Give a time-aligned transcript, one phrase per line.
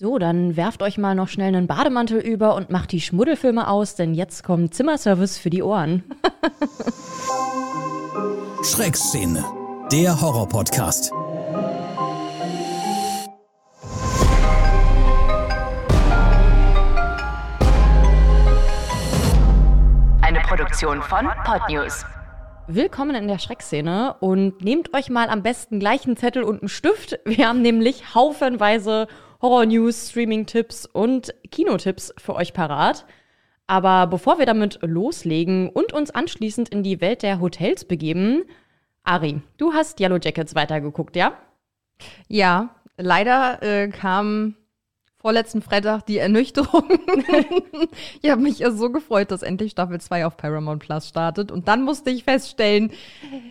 [0.00, 3.96] So, dann werft euch mal noch schnell einen Bademantel über und macht die Schmuddelfilme aus,
[3.96, 6.04] denn jetzt kommt Zimmerservice für die Ohren.
[8.62, 9.44] Schreckszene,
[9.90, 11.10] der Horror-Podcast.
[20.20, 22.04] Eine Produktion von Podnews.
[22.68, 26.68] Willkommen in der Schreckszene und nehmt euch mal am besten gleich einen Zettel und einen
[26.68, 27.18] Stift.
[27.24, 29.08] Wir haben nämlich haufenweise
[29.40, 33.06] Horror-News, Streaming-Tipps und Kinotipps für euch parat.
[33.66, 38.44] Aber bevor wir damit loslegen und uns anschließend in die Welt der Hotels begeben,
[39.04, 41.32] Ari, du hast Yellow Jackets weitergeguckt, ja?
[42.28, 44.54] Ja, leider äh, kam
[45.18, 46.88] vorletzten Freitag die Ernüchterung.
[48.22, 51.50] ich habe mich ja so gefreut, dass endlich Staffel 2 auf Paramount Plus startet.
[51.50, 52.92] Und dann musste ich feststellen,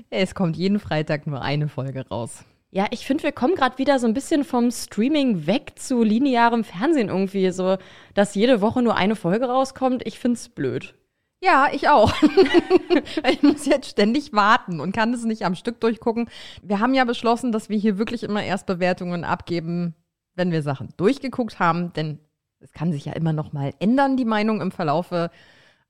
[0.10, 2.46] es kommt jeden Freitag nur eine Folge raus.
[2.70, 6.64] Ja, ich finde, wir kommen gerade wieder so ein bisschen vom Streaming weg zu linearem
[6.64, 7.50] Fernsehen irgendwie.
[7.52, 7.78] So,
[8.14, 10.06] dass jede Woche nur eine Folge rauskommt.
[10.06, 10.94] Ich finde es blöd.
[11.42, 12.12] Ja, ich auch.
[13.32, 16.30] ich muss jetzt ständig warten und kann es nicht am Stück durchgucken.
[16.64, 19.96] Wir haben ja beschlossen, dass wir hier wirklich immer erst Bewertungen abgeben,
[20.34, 22.20] wenn wir Sachen durchgeguckt haben, denn
[22.60, 25.30] es kann sich ja immer noch mal ändern, die Meinung im Verlaufe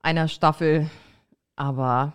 [0.01, 0.89] einer Staffel.
[1.55, 2.13] Aber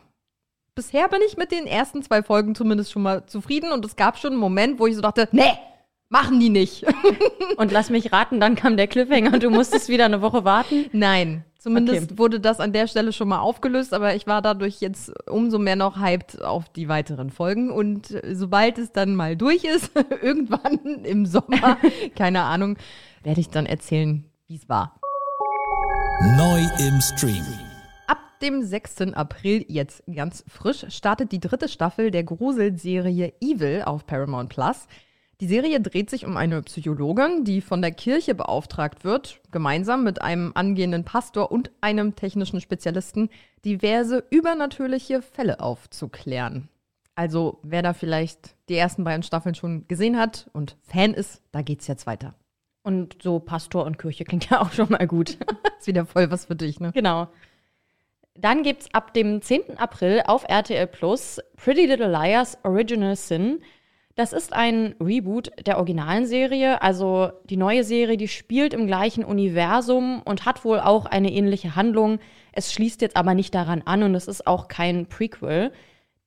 [0.74, 4.18] bisher bin ich mit den ersten zwei Folgen zumindest schon mal zufrieden und es gab
[4.18, 5.52] schon einen Moment, wo ich so dachte, nee,
[6.08, 6.84] machen die nicht.
[7.56, 10.86] und lass mich raten, dann kam der Cliffhanger und du musstest wieder eine Woche warten?
[10.92, 12.18] Nein, zumindest okay.
[12.18, 15.76] wurde das an der Stelle schon mal aufgelöst, aber ich war dadurch jetzt umso mehr
[15.76, 19.90] noch hyped auf die weiteren Folgen und sobald es dann mal durch ist,
[20.22, 21.78] irgendwann im Sommer,
[22.16, 22.76] keine Ahnung,
[23.22, 24.98] werde ich dann erzählen, wie es war.
[26.36, 27.44] Neu im Stream
[28.42, 29.14] dem 6.
[29.14, 34.88] April jetzt ganz frisch startet die dritte Staffel der Gruselserie Evil auf Paramount Plus.
[35.40, 40.20] Die Serie dreht sich um eine Psychologin, die von der Kirche beauftragt wird, gemeinsam mit
[40.20, 43.30] einem angehenden Pastor und einem technischen Spezialisten
[43.64, 46.68] diverse übernatürliche Fälle aufzuklären.
[47.14, 51.62] Also, wer da vielleicht die ersten beiden Staffeln schon gesehen hat und Fan ist, da
[51.62, 52.34] geht's jetzt weiter.
[52.82, 55.38] Und so Pastor und Kirche klingt ja auch schon mal gut.
[55.78, 56.90] ist wieder voll was für dich, ne?
[56.92, 57.28] Genau.
[58.34, 59.78] Dann gibt es ab dem 10.
[59.78, 63.60] April auf RTL Plus Pretty Little Liars Original Sin.
[64.14, 66.82] Das ist ein Reboot der originalen Serie.
[66.82, 71.76] Also die neue Serie, die spielt im gleichen Universum und hat wohl auch eine ähnliche
[71.76, 72.18] Handlung.
[72.52, 75.72] Es schließt jetzt aber nicht daran an und es ist auch kein Prequel.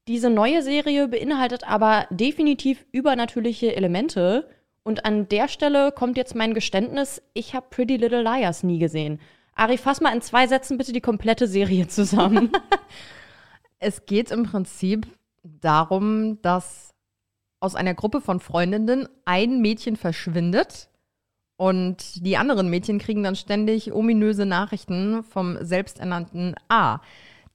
[0.07, 4.47] Diese neue Serie beinhaltet aber definitiv übernatürliche Elemente.
[4.83, 9.19] Und an der Stelle kommt jetzt mein Geständnis, ich habe Pretty Little Liars nie gesehen.
[9.55, 12.51] Ari, fass mal in zwei Sätzen bitte die komplette Serie zusammen.
[13.79, 15.07] es geht im Prinzip
[15.43, 16.93] darum, dass
[17.59, 20.89] aus einer Gruppe von Freundinnen ein Mädchen verschwindet
[21.57, 26.99] und die anderen Mädchen kriegen dann ständig ominöse Nachrichten vom selbsternannten A,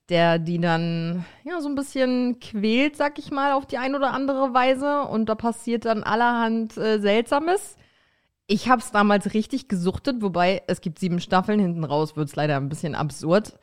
[0.09, 4.13] der die dann ja so ein bisschen quält, sag ich mal, auf die ein oder
[4.13, 7.77] andere Weise und da passiert dann allerhand äh, Seltsames.
[8.53, 12.35] Ich habe es damals richtig gesuchtet, wobei es gibt sieben Staffeln, hinten raus wird es
[12.35, 13.57] leider ein bisschen absurd.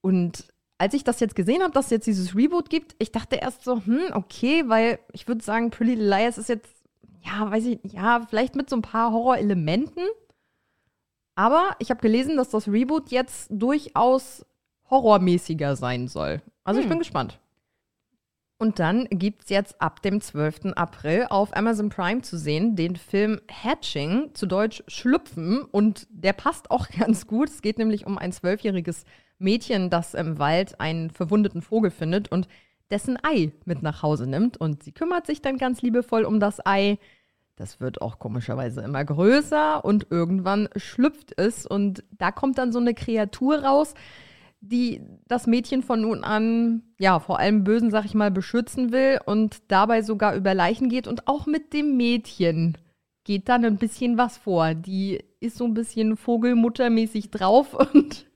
[0.00, 0.46] Und
[0.78, 3.62] als ich das jetzt gesehen habe, dass es jetzt dieses Reboot gibt, ich dachte erst
[3.62, 6.74] so, hm, okay, weil ich würde sagen, Pretty Little Liars ist jetzt,
[7.22, 10.04] ja, weiß ich, ja, vielleicht mit so ein paar Horrorelementen.
[11.34, 14.46] Aber ich habe gelesen, dass das Reboot jetzt durchaus
[14.88, 16.40] horrormäßiger sein soll.
[16.64, 16.84] Also hm.
[16.84, 17.38] ich bin gespannt.
[18.62, 20.76] Und dann gibt es jetzt ab dem 12.
[20.76, 25.64] April auf Amazon Prime zu sehen den Film Hatching, zu Deutsch Schlüpfen.
[25.64, 27.48] Und der passt auch ganz gut.
[27.48, 29.04] Es geht nämlich um ein zwölfjähriges
[29.40, 32.46] Mädchen, das im Wald einen verwundeten Vogel findet und
[32.92, 34.58] dessen Ei mit nach Hause nimmt.
[34.58, 37.00] Und sie kümmert sich dann ganz liebevoll um das Ei.
[37.56, 41.66] Das wird auch komischerweise immer größer und irgendwann schlüpft es.
[41.66, 43.94] Und da kommt dann so eine Kreatur raus
[44.62, 49.18] die das Mädchen von nun an, ja, vor allem Bösen, sag ich mal, beschützen will
[49.26, 52.78] und dabei sogar über Leichen geht und auch mit dem Mädchen
[53.24, 54.74] geht dann ein bisschen was vor.
[54.74, 58.26] Die ist so ein bisschen Vogelmuttermäßig drauf und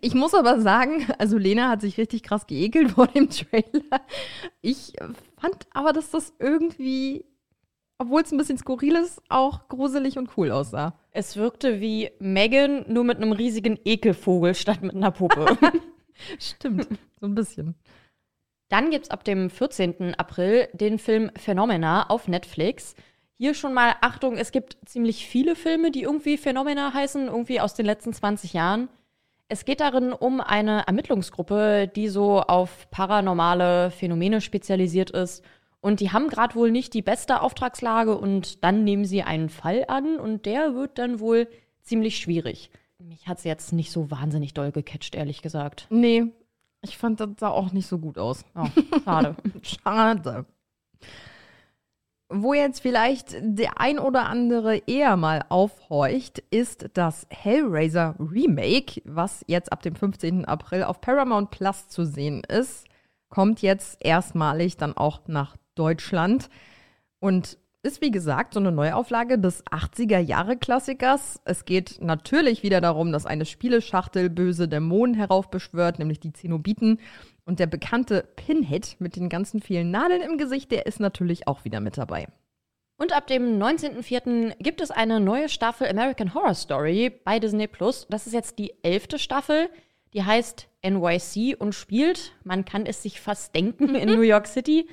[0.00, 4.00] ich muss aber sagen, also Lena hat sich richtig krass geekelt vor dem Trailer.
[4.62, 4.94] Ich
[5.36, 7.26] fand aber, dass das irgendwie
[8.04, 10.98] obwohl es ein bisschen skurril ist, auch gruselig und cool aussah.
[11.10, 15.56] Es wirkte wie Megan, nur mit einem riesigen Ekelvogel statt mit einer Puppe.
[16.38, 16.86] Stimmt,
[17.20, 17.74] so ein bisschen.
[18.68, 20.14] Dann gibt es ab dem 14.
[20.16, 22.94] April den Film Phenomena auf Netflix.
[23.36, 27.74] Hier schon mal Achtung, es gibt ziemlich viele Filme, die irgendwie Phenomena heißen, irgendwie aus
[27.74, 28.88] den letzten 20 Jahren.
[29.48, 35.44] Es geht darin um eine Ermittlungsgruppe, die so auf paranormale Phänomene spezialisiert ist
[35.84, 39.84] Und die haben gerade wohl nicht die beste Auftragslage und dann nehmen sie einen Fall
[39.86, 41.46] an und der wird dann wohl
[41.82, 42.70] ziemlich schwierig.
[42.98, 45.86] Mich hat es jetzt nicht so wahnsinnig doll gecatcht, ehrlich gesagt.
[45.90, 46.32] Nee,
[46.80, 48.46] ich fand das sah auch nicht so gut aus.
[48.54, 48.64] Oh,
[49.04, 49.36] schade.
[49.62, 50.46] Schade.
[52.30, 59.44] Wo jetzt vielleicht der ein oder andere eher mal aufhorcht, ist das Hellraiser Remake, was
[59.48, 60.46] jetzt ab dem 15.
[60.46, 62.86] April auf Paramount Plus zu sehen ist.
[63.28, 66.48] Kommt jetzt erstmalig dann auch nach Deutschland
[67.20, 71.40] und ist wie gesagt so eine Neuauflage des 80er-Jahre-Klassikers.
[71.44, 76.98] Es geht natürlich wieder darum, dass eine Spieleschachtel böse Dämonen heraufbeschwört, nämlich die Zenobiten.
[77.44, 81.66] Und der bekannte Pinhead mit den ganzen vielen Nadeln im Gesicht, der ist natürlich auch
[81.66, 82.26] wieder mit dabei.
[82.96, 84.56] Und ab dem 19.04.
[84.62, 88.06] gibt es eine neue Staffel American Horror Story bei Disney Plus.
[88.08, 89.68] Das ist jetzt die elfte Staffel.
[90.14, 94.88] Die heißt NYC und spielt, man kann es sich fast denken, in New York City.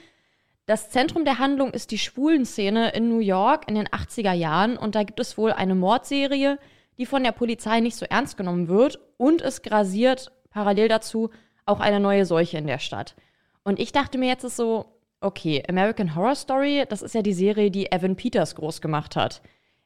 [0.66, 4.96] Das Zentrum der Handlung ist die Schwulenszene in New York in den 80er Jahren und
[4.96, 6.60] da gibt es wohl eine Mordserie,
[6.98, 11.30] die von der Polizei nicht so ernst genommen wird und es grasiert parallel dazu
[11.66, 13.16] auch eine neue Seuche in der Stadt.
[13.64, 14.86] Und ich dachte mir jetzt ist so,
[15.20, 19.42] okay, American Horror Story, das ist ja die Serie, die Evan Peters groß gemacht hat.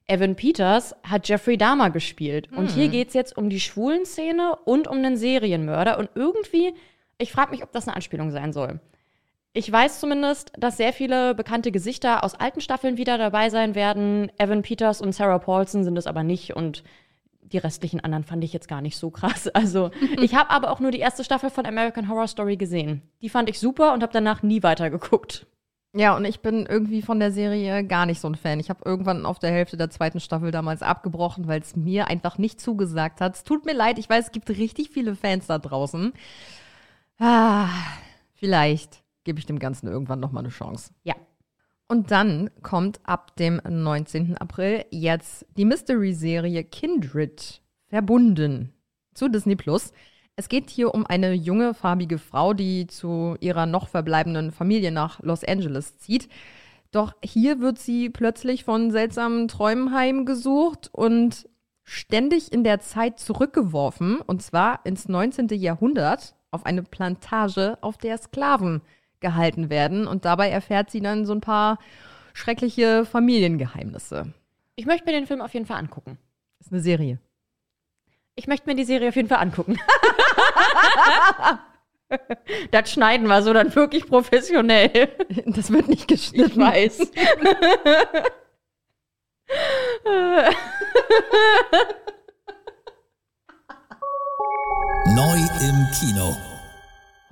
[0.08, 2.52] Evan Peters hat Jeffrey Dahmer gespielt.
[2.52, 5.98] Und hier geht es jetzt um die Schwulenszene und um den Serienmörder.
[5.98, 6.74] Und irgendwie,
[7.18, 8.80] ich frage mich, ob das eine Anspielung sein soll.
[9.58, 14.30] Ich weiß zumindest, dass sehr viele bekannte Gesichter aus alten Staffeln wieder dabei sein werden.
[14.38, 16.84] Evan Peters und Sarah Paulson sind es aber nicht und
[17.42, 19.48] die restlichen anderen fand ich jetzt gar nicht so krass.
[19.54, 19.92] Also,
[20.22, 23.02] ich habe aber auch nur die erste Staffel von American Horror Story gesehen.
[23.22, 25.48] Die fand ich super und habe danach nie weiter geguckt.
[25.94, 28.60] Ja, und ich bin irgendwie von der Serie gar nicht so ein Fan.
[28.60, 32.38] Ich habe irgendwann auf der Hälfte der zweiten Staffel damals abgebrochen, weil es mir einfach
[32.38, 33.36] nicht zugesagt hat.
[33.36, 36.12] Es tut mir leid, ich weiß, es gibt richtig viele Fans da draußen.
[37.20, 37.70] Ah,
[38.34, 40.94] vielleicht gebe ich dem Ganzen irgendwann nochmal eine Chance.
[41.04, 41.16] Ja.
[41.88, 44.38] Und dann kommt ab dem 19.
[44.38, 48.74] April jetzt die Mystery-Serie Kindred verbunden
[49.14, 49.92] zu Disney Plus.
[50.36, 55.20] Es geht hier um eine junge, farbige Frau, die zu ihrer noch verbleibenden Familie nach
[55.22, 56.28] Los Angeles zieht.
[56.92, 61.48] Doch hier wird sie plötzlich von seltsamen Träumen heimgesucht und
[61.84, 65.50] ständig in der Zeit zurückgeworfen, und zwar ins 19.
[65.50, 68.82] Jahrhundert auf eine Plantage, auf der Sklaven
[69.26, 70.06] gehalten werden.
[70.06, 71.80] Und dabei erfährt sie dann so ein paar
[72.34, 74.34] schreckliche Familiengeheimnisse.
[74.76, 76.20] Ich möchte mir den Film auf jeden Fall angucken.
[76.60, 77.18] ist eine Serie.
[78.36, 79.80] Ich möchte mir die Serie auf jeden Fall angucken.
[82.72, 85.10] das schneiden wir so dann wirklich professionell.
[85.48, 86.52] Das wird nicht geschnitten.
[86.52, 87.00] Ich weiß.
[95.16, 96.55] Neu im Kino.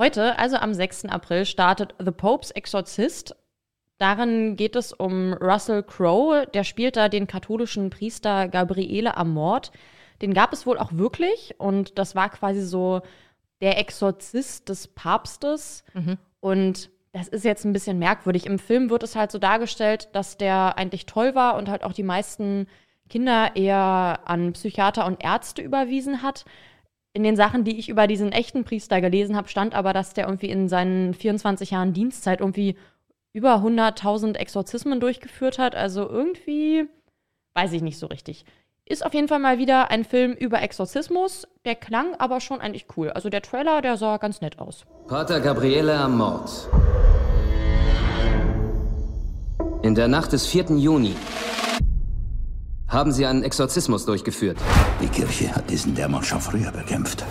[0.03, 1.05] Heute, also am 6.
[1.05, 3.37] April, startet The Pope's Exorcist.
[3.99, 9.71] Darin geht es um Russell Crowe, der spielt da den katholischen Priester Gabriele am Mord.
[10.21, 12.99] Den gab es wohl auch wirklich und das war quasi so
[13.61, 15.85] der Exorzist des Papstes.
[16.41, 18.45] Und das ist jetzt ein bisschen merkwürdig.
[18.45, 21.93] Im Film wird es halt so dargestellt, dass der eigentlich toll war und halt auch
[21.93, 22.67] die meisten
[23.07, 26.43] Kinder eher an Psychiater und Ärzte überwiesen hat.
[27.15, 30.25] In den Sachen, die ich über diesen echten Priester gelesen habe, stand aber, dass der
[30.25, 32.75] irgendwie in seinen 24 Jahren Dienstzeit irgendwie
[33.33, 35.75] über 100.000 Exorzismen durchgeführt hat.
[35.75, 36.85] Also irgendwie
[37.53, 38.45] weiß ich nicht so richtig.
[38.85, 41.47] Ist auf jeden Fall mal wieder ein Film über Exorzismus.
[41.65, 43.11] Der klang aber schon eigentlich cool.
[43.11, 44.85] Also der Trailer, der sah ganz nett aus.
[45.07, 46.67] Pater Gabriele am Mord.
[49.83, 50.77] In der Nacht des 4.
[50.77, 51.15] Juni
[52.87, 54.57] haben sie einen Exorzismus durchgeführt.
[55.01, 57.25] Die Kirche hat diesen Dämon schon früher bekämpft.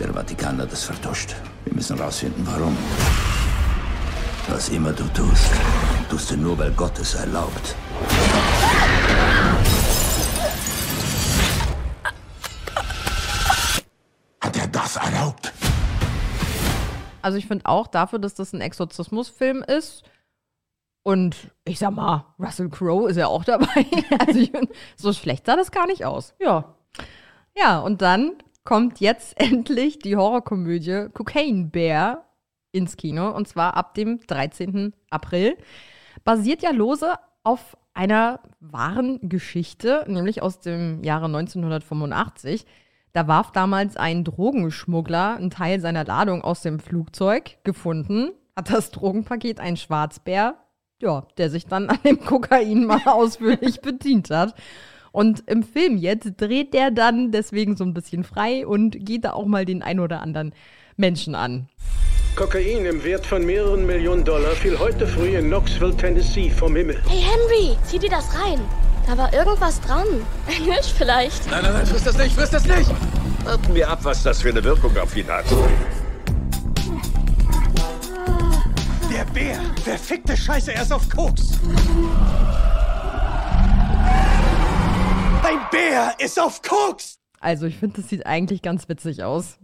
[0.00, 1.34] Der Vatikan hat es vertuscht.
[1.64, 2.76] Wir müssen rausfinden, warum.
[4.48, 5.50] Was immer du tust,
[6.08, 7.74] tust du nur, weil Gott es erlaubt.
[14.40, 15.52] Hat er das erlaubt?
[17.20, 20.04] Also ich finde auch dafür, dass das ein Exorzismusfilm ist.
[21.08, 23.66] Und ich sag mal, Russell Crowe ist ja auch dabei.
[24.26, 24.52] Also ich
[24.94, 26.34] so schlecht sah das gar nicht aus.
[26.38, 26.74] Ja.
[27.56, 28.32] Ja, und dann
[28.64, 32.26] kommt jetzt endlich die Horrorkomödie Cocaine Bear
[32.72, 33.30] ins Kino.
[33.30, 34.92] Und zwar ab dem 13.
[35.08, 35.56] April.
[36.24, 42.66] Basiert ja lose auf einer wahren Geschichte, nämlich aus dem Jahre 1985.
[43.14, 48.90] Da warf damals ein Drogenschmuggler einen Teil seiner Ladung aus dem Flugzeug gefunden, hat das
[48.90, 50.56] Drogenpaket ein Schwarzbär,
[51.00, 54.54] ja, der sich dann an dem Kokain mal ausführlich bedient hat.
[55.12, 59.32] Und im Film jetzt dreht der dann deswegen so ein bisschen frei und geht da
[59.32, 60.52] auch mal den ein oder anderen
[60.96, 61.68] Menschen an.
[62.36, 67.00] Kokain im Wert von mehreren Millionen Dollar fiel heute früh in Knoxville, Tennessee vom Himmel.
[67.08, 68.60] Hey Henry, zieh dir das rein.
[69.06, 70.06] Da war irgendwas dran.
[70.46, 71.50] Ein Milch vielleicht.
[71.50, 72.90] Nein, nein, nein, friss das nicht, friss das nicht!
[73.44, 75.46] Warten wir ab, was das für eine Wirkung auf ihn hat.
[79.38, 79.60] Bär!
[79.84, 81.60] Verfickte Scheiße, er ist auf Koks!
[85.44, 87.20] Ein Bär ist auf Koks!
[87.38, 89.60] Also ich finde, das sieht eigentlich ganz witzig aus.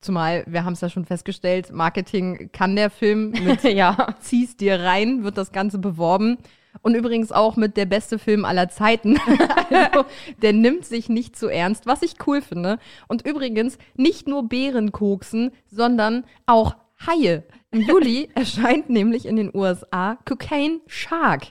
[0.00, 4.16] Zumal, wir haben es ja schon festgestellt, Marketing kann der Film mit ja.
[4.18, 6.38] Zieh's dir rein, wird das Ganze beworben.
[6.82, 9.16] Und übrigens auch mit der beste Film aller Zeiten.
[9.70, 10.06] also,
[10.42, 12.80] der nimmt sich nicht zu ernst, was ich cool finde.
[13.06, 16.74] Und übrigens nicht nur Bärenkoksen, sondern auch
[17.06, 17.44] Haie.
[17.70, 21.48] Im Juli erscheint nämlich in den USA Cocaine Shark.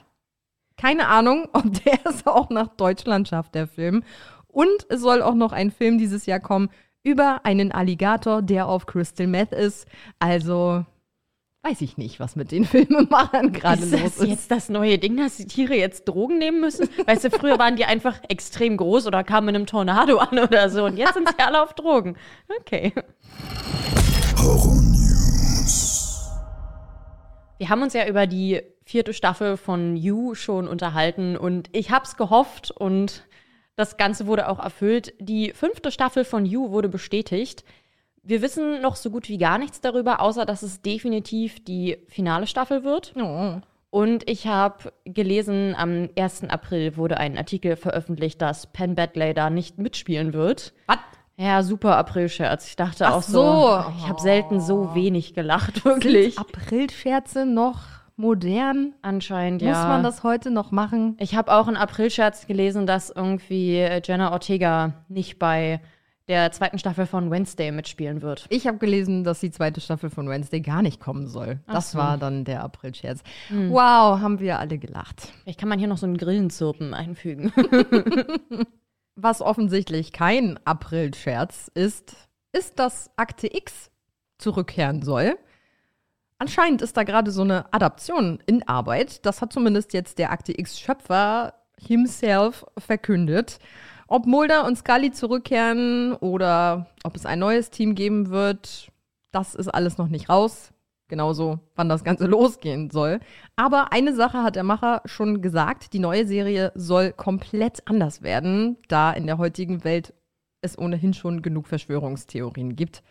[0.76, 4.02] Keine Ahnung, ob der es auch nach Deutschland schafft, der Film.
[4.48, 6.70] Und es soll auch noch ein Film dieses Jahr kommen
[7.02, 9.86] über einen Alligator, der auf Crystal Meth ist.
[10.18, 10.84] Also
[11.62, 14.28] weiß ich nicht, was mit den Filmemachern gerade ist los das ist.
[14.28, 16.88] jetzt das neue Ding, dass die Tiere jetzt Drogen nehmen müssen?
[17.06, 20.68] Weißt du, früher waren die einfach extrem groß oder kamen in einem Tornado an oder
[20.70, 22.16] so und jetzt sind sie alle auf Drogen.
[22.60, 22.92] Okay.
[27.58, 32.16] Wir haben uns ja über die vierte Staffel von You schon unterhalten und ich hab's
[32.16, 33.24] gehofft und
[33.76, 35.14] das Ganze wurde auch erfüllt.
[35.18, 37.64] Die fünfte Staffel von You wurde bestätigt.
[38.22, 42.46] Wir wissen noch so gut wie gar nichts darüber, außer dass es definitiv die finale
[42.46, 43.14] Staffel wird.
[43.16, 43.60] Oh.
[43.90, 46.44] Und ich habe gelesen, am 1.
[46.44, 50.72] April wurde ein Artikel veröffentlicht, dass Penn Badley da nicht mitspielen wird.
[50.86, 50.98] Was?
[51.36, 52.68] Ja, super April-Scherz.
[52.68, 53.42] Ich dachte Ach auch so.
[53.42, 53.84] so.
[53.98, 56.38] Ich habe selten so wenig gelacht, wirklich.
[56.38, 57.80] Aprilscherze noch
[58.16, 58.94] modern?
[59.02, 59.70] Anscheinend, ja.
[59.70, 61.16] Muss man das heute noch machen?
[61.18, 65.80] Ich habe auch einen April-Scherz gelesen, dass irgendwie äh, Jenna Ortega nicht bei
[66.28, 68.46] der zweiten Staffel von Wednesday mitspielen wird.
[68.48, 71.58] Ich habe gelesen, dass die zweite Staffel von Wednesday gar nicht kommen soll.
[71.66, 71.98] Ach Das so.
[71.98, 73.22] war dann der Aprilscherz.
[73.48, 73.70] Hm.
[73.70, 75.28] Wow, haben wir alle gelacht.
[75.42, 77.52] Vielleicht kann man hier noch so einen Grillenzirpen einfügen.
[79.16, 82.16] Was offensichtlich kein Aprilscherz ist,
[82.52, 83.90] ist, dass Akte X
[84.38, 85.38] zurückkehren soll.
[86.38, 89.24] Anscheinend ist da gerade so eine Adaption in Arbeit.
[89.24, 93.60] Das hat zumindest jetzt der Akte X-Schöpfer himself verkündet.
[94.08, 98.90] Ob Mulder und Scully zurückkehren oder ob es ein neues Team geben wird,
[99.30, 100.73] das ist alles noch nicht raus.
[101.08, 103.20] Genauso, wann das Ganze losgehen soll.
[103.56, 108.76] Aber eine Sache hat der Macher schon gesagt, die neue Serie soll komplett anders werden,
[108.88, 110.14] da in der heutigen Welt
[110.62, 113.02] es ohnehin schon genug Verschwörungstheorien gibt.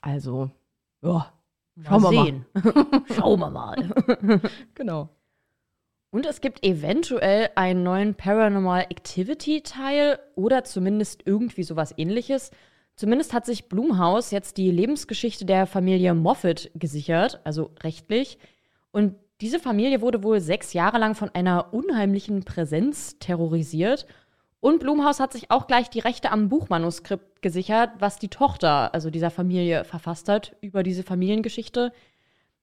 [0.00, 0.50] Also,
[1.02, 1.32] ja,
[1.82, 2.46] schauen wir sehen.
[2.54, 3.02] mal.
[3.14, 4.40] Schauen wir mal.
[4.74, 5.08] genau.
[6.12, 12.50] Und es gibt eventuell einen neuen Paranormal Activity Teil oder zumindest irgendwie sowas ähnliches.
[13.00, 18.36] Zumindest hat sich Blumhaus jetzt die Lebensgeschichte der Familie Moffat gesichert, also rechtlich.
[18.92, 24.04] Und diese Familie wurde wohl sechs Jahre lang von einer unheimlichen Präsenz terrorisiert.
[24.60, 29.08] Und Blumhaus hat sich auch gleich die Rechte am Buchmanuskript gesichert, was die Tochter, also
[29.08, 31.94] dieser Familie, verfasst hat über diese Familiengeschichte.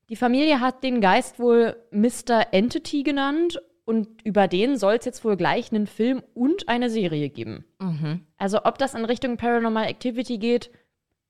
[0.10, 2.54] Die Familie hat den Geist wohl Mr.
[2.54, 7.30] Entity genannt und über den soll es jetzt wohl gleich einen Film und eine Serie
[7.30, 7.64] geben.
[7.80, 8.22] Mhm.
[8.38, 10.72] Also ob das in Richtung Paranormal Activity geht,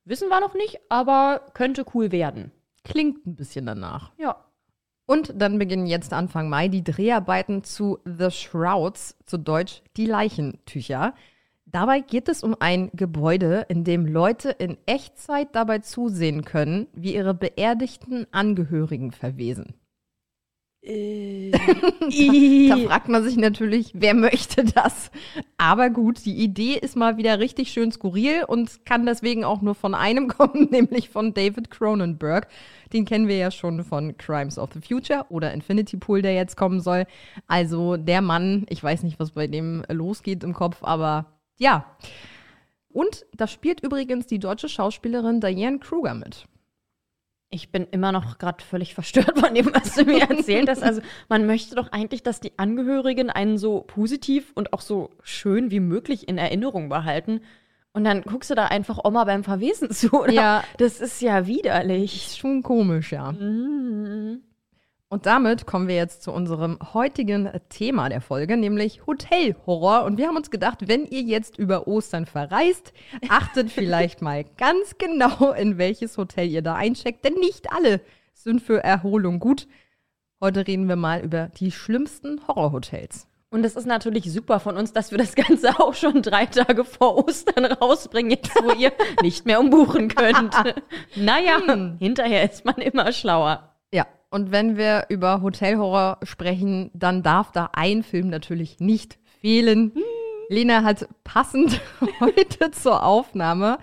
[0.05, 2.51] wissen wir noch nicht, aber könnte cool werden.
[2.83, 4.11] Klingt ein bisschen danach.
[4.17, 4.43] Ja.
[5.05, 11.13] Und dann beginnen jetzt Anfang Mai die Dreharbeiten zu The Shrouds, zu Deutsch die Leichentücher.
[11.65, 17.13] Dabei geht es um ein Gebäude, in dem Leute in Echtzeit dabei zusehen können, wie
[17.13, 19.75] ihre beerdigten Angehörigen verwesen.
[22.69, 25.11] da fragt man sich natürlich, wer möchte das?
[25.57, 29.75] Aber gut, die Idee ist mal wieder richtig schön skurril und kann deswegen auch nur
[29.75, 32.47] von einem kommen, nämlich von David Cronenberg.
[32.93, 36.55] Den kennen wir ja schon von Crimes of the Future oder Infinity Pool, der jetzt
[36.55, 37.05] kommen soll.
[37.47, 41.25] Also der Mann, ich weiß nicht, was bei dem losgeht im Kopf, aber
[41.57, 41.85] ja.
[42.87, 46.47] Und da spielt übrigens die deutsche Schauspielerin Diane Kruger mit.
[47.49, 50.83] Ich bin immer noch gerade völlig verstört von dem, was du mir erzählt hast.
[50.83, 55.71] Also man möchte doch eigentlich, dass die Angehörigen einen so positiv und auch so schön
[55.71, 57.41] wie möglich in Erinnerung behalten.
[57.93, 60.11] Und dann guckst du da einfach Oma beim Verwesen zu.
[60.11, 60.33] Oder?
[60.33, 60.63] Ja.
[60.77, 62.27] Das ist ja widerlich.
[62.27, 63.31] Ist schon komisch, ja.
[63.31, 64.41] Mhm.
[65.09, 70.03] Und damit kommen wir jetzt zu unserem heutigen Thema der Folge, nämlich Hotelhorror.
[70.03, 72.91] Und wir haben uns gedacht, wenn ihr jetzt über Ostern verreist,
[73.29, 78.01] achtet vielleicht mal ganz genau, in welches Hotel ihr da eincheckt, denn nicht alle
[78.33, 79.67] sind für Erholung gut.
[80.41, 83.27] Heute reden wir mal über die schlimmsten Horrorhotels.
[83.49, 86.83] Und es ist natürlich super von uns, dass wir das Ganze auch schon drei Tage
[86.83, 90.53] vor Ostern rausbringen, jetzt wo ihr nicht mehr umbuchen könnt.
[91.15, 91.61] naja,
[91.97, 93.73] hinterher ist man immer schlauer.
[93.93, 99.93] Ja, und wenn wir über Hotelhorror sprechen, dann darf da ein Film natürlich nicht fehlen.
[100.49, 101.81] Lena hat passend
[102.19, 103.77] heute zur Aufnahme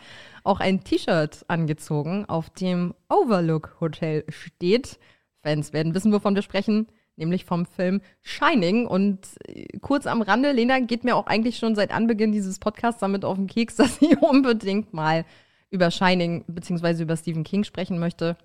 [0.45, 4.99] auch ein T-Shirt angezogen, auf dem Overlook Hotel steht.
[5.43, 6.87] Fans werden wissen, wovon wir sprechen,
[7.17, 8.87] nämlich vom Film Shining.
[8.87, 13.01] Und äh, kurz am Rande, Lena geht mir auch eigentlich schon seit Anbeginn dieses Podcasts
[13.01, 15.25] damit auf den Keks, dass sie unbedingt mal
[15.71, 17.03] über Shining bzw.
[17.03, 18.37] über Stephen King sprechen möchte.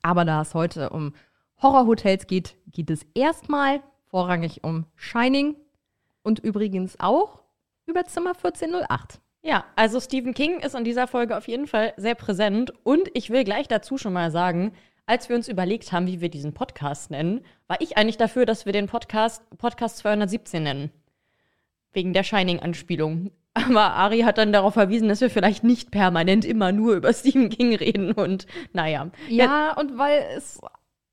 [0.00, 1.12] Aber da es heute um
[1.62, 5.56] Horrorhotels geht, geht es erstmal vorrangig um Shining
[6.22, 7.42] und übrigens auch
[7.86, 9.20] über Zimmer 1408.
[9.42, 12.72] Ja, also Stephen King ist in dieser Folge auf jeden Fall sehr präsent.
[12.84, 14.72] Und ich will gleich dazu schon mal sagen,
[15.06, 18.66] als wir uns überlegt haben, wie wir diesen Podcast nennen, war ich eigentlich dafür, dass
[18.66, 20.92] wir den Podcast Podcast 217 nennen.
[21.92, 23.32] Wegen der Shining-Anspielung.
[23.54, 27.50] Aber Ari hat dann darauf verwiesen, dass wir vielleicht nicht permanent immer nur über Stephen
[27.50, 29.10] King reden und naja.
[29.28, 30.60] Ja, und weil es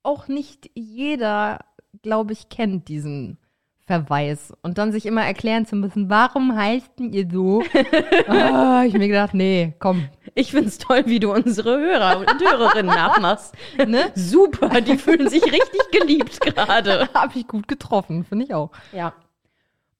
[0.09, 1.59] auch nicht jeder,
[2.01, 3.37] glaube ich, kennt diesen
[3.85, 4.51] Verweis.
[4.63, 7.61] Und dann sich immer erklären zu müssen, warum heißt denn ihr so?
[7.61, 10.09] oh, ich mir gedacht, nee, komm.
[10.33, 13.53] Ich find's toll, wie du unsere Hörer und Hörerinnen nachmachst.
[13.87, 14.11] Ne?
[14.15, 17.09] Super, die fühlen sich richtig geliebt gerade.
[17.13, 18.71] Hab ich gut getroffen, finde ich auch.
[18.91, 19.13] Ja.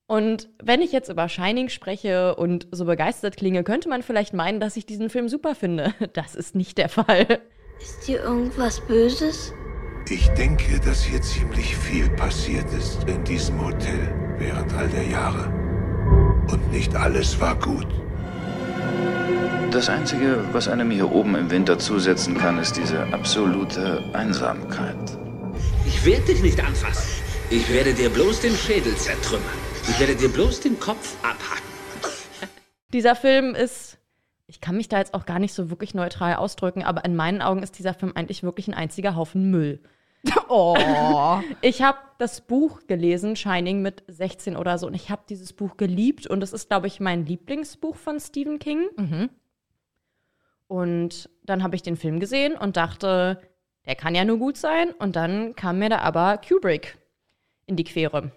[0.08, 4.60] Und wenn ich jetzt über Shining spreche und so begeistert klinge, könnte man vielleicht meinen,
[4.60, 5.94] dass ich diesen Film super finde.
[6.14, 7.42] Das ist nicht der Fall.
[7.80, 9.54] Ist hier irgendwas Böses?
[10.12, 15.54] Ich denke, dass hier ziemlich viel passiert ist in diesem Hotel während all der Jahre.
[16.52, 17.86] Und nicht alles war gut.
[19.70, 24.98] Das Einzige, was einem hier oben im Winter zusetzen kann, ist diese absolute Einsamkeit.
[25.86, 27.22] Ich werde dich nicht anfassen.
[27.52, 29.46] Ich werde dir bloß den Schädel zertrümmern.
[29.88, 31.70] Ich werde dir bloß den Kopf abhacken.
[32.94, 34.00] Dieser Film ist,
[34.48, 37.44] ich kann mich da jetzt auch gar nicht so wirklich neutral ausdrücken, aber in meinen
[37.44, 39.84] Augen ist dieser Film eigentlich wirklich ein einziger Haufen Müll.
[40.50, 41.40] Oh.
[41.62, 44.88] ich habe das Buch gelesen, Shining, mit 16 oder so.
[44.88, 46.28] Und ich habe dieses Buch geliebt.
[46.28, 48.90] Und es ist, glaube ich, mein Lieblingsbuch von Stephen King.
[48.98, 49.30] Mhm.
[50.68, 53.42] Und dann habe ich den Film gesehen und dachte,
[53.86, 54.92] der kann ja nur gut sein.
[54.92, 56.98] Und dann kam mir da aber Kubrick
[57.66, 58.32] in die Quere.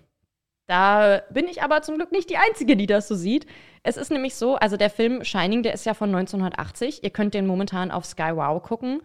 [0.67, 3.47] Da bin ich aber zum Glück nicht die Einzige, die das so sieht.
[3.83, 7.03] Es ist nämlich so, also der Film Shining, der ist ja von 1980.
[7.03, 9.03] Ihr könnt den momentan auf Sky Wow gucken.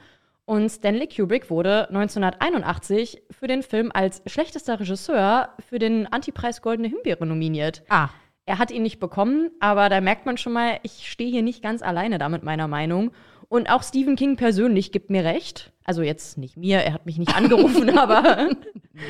[0.47, 6.88] Und Stanley Kubrick wurde 1981 für den Film als schlechtester Regisseur für den Antipreis Goldene
[6.88, 7.83] Himbeere nominiert.
[7.89, 8.07] Ah.
[8.45, 11.62] Er hat ihn nicht bekommen, aber da merkt man schon mal, ich stehe hier nicht
[11.62, 13.12] ganz alleine da mit meiner Meinung.
[13.49, 15.73] Und auch Stephen King persönlich gibt mir recht.
[15.83, 18.51] Also jetzt nicht mir, er hat mich nicht angerufen, aber.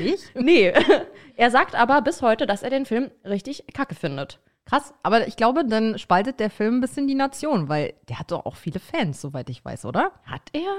[0.00, 0.34] Nicht?
[0.34, 0.72] Nee.
[1.36, 4.40] Er sagt aber bis heute, dass er den Film richtig kacke findet.
[4.64, 8.32] Krass, aber ich glaube, dann spaltet der Film ein bisschen die Nation, weil der hat
[8.32, 10.10] doch auch viele Fans, soweit ich weiß, oder?
[10.24, 10.74] Hat er?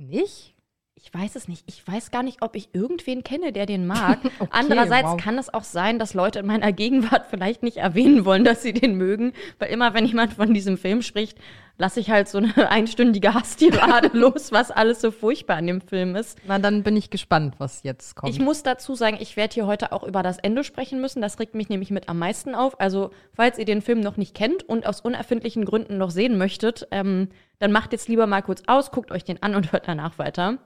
[0.00, 0.54] Nicht?
[0.94, 1.64] Ich weiß es nicht.
[1.66, 4.18] Ich weiß gar nicht, ob ich irgendwen kenne, der den mag.
[4.38, 5.20] Okay, Andererseits wow.
[5.20, 8.72] kann es auch sein, dass Leute in meiner Gegenwart vielleicht nicht erwähnen wollen, dass sie
[8.72, 9.34] den mögen.
[9.58, 11.38] Weil immer, wenn jemand von diesem Film spricht,
[11.80, 16.14] lasse ich halt so eine einstündige Hasstirade los, was alles so furchtbar an dem Film
[16.14, 16.38] ist.
[16.46, 18.32] Na, dann bin ich gespannt, was jetzt kommt.
[18.32, 21.22] Ich muss dazu sagen, ich werde hier heute auch über das Ende sprechen müssen.
[21.22, 22.78] Das regt mich nämlich mit am meisten auf.
[22.78, 26.86] Also, falls ihr den Film noch nicht kennt und aus unerfindlichen Gründen noch sehen möchtet,
[26.90, 30.18] ähm, dann macht jetzt lieber mal kurz aus, guckt euch den an und hört danach
[30.18, 30.58] weiter.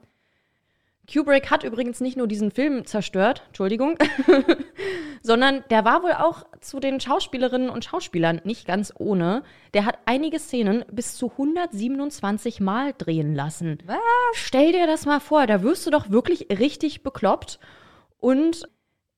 [1.11, 3.97] Kubrick hat übrigens nicht nur diesen Film zerstört, Entschuldigung,
[5.21, 9.43] sondern der war wohl auch zu den Schauspielerinnen und Schauspielern nicht ganz ohne.
[9.73, 13.77] Der hat einige Szenen bis zu 127 Mal drehen lassen.
[13.85, 13.97] Was?
[14.33, 17.59] Stell dir das mal vor, da wirst du doch wirklich richtig bekloppt.
[18.19, 18.67] Und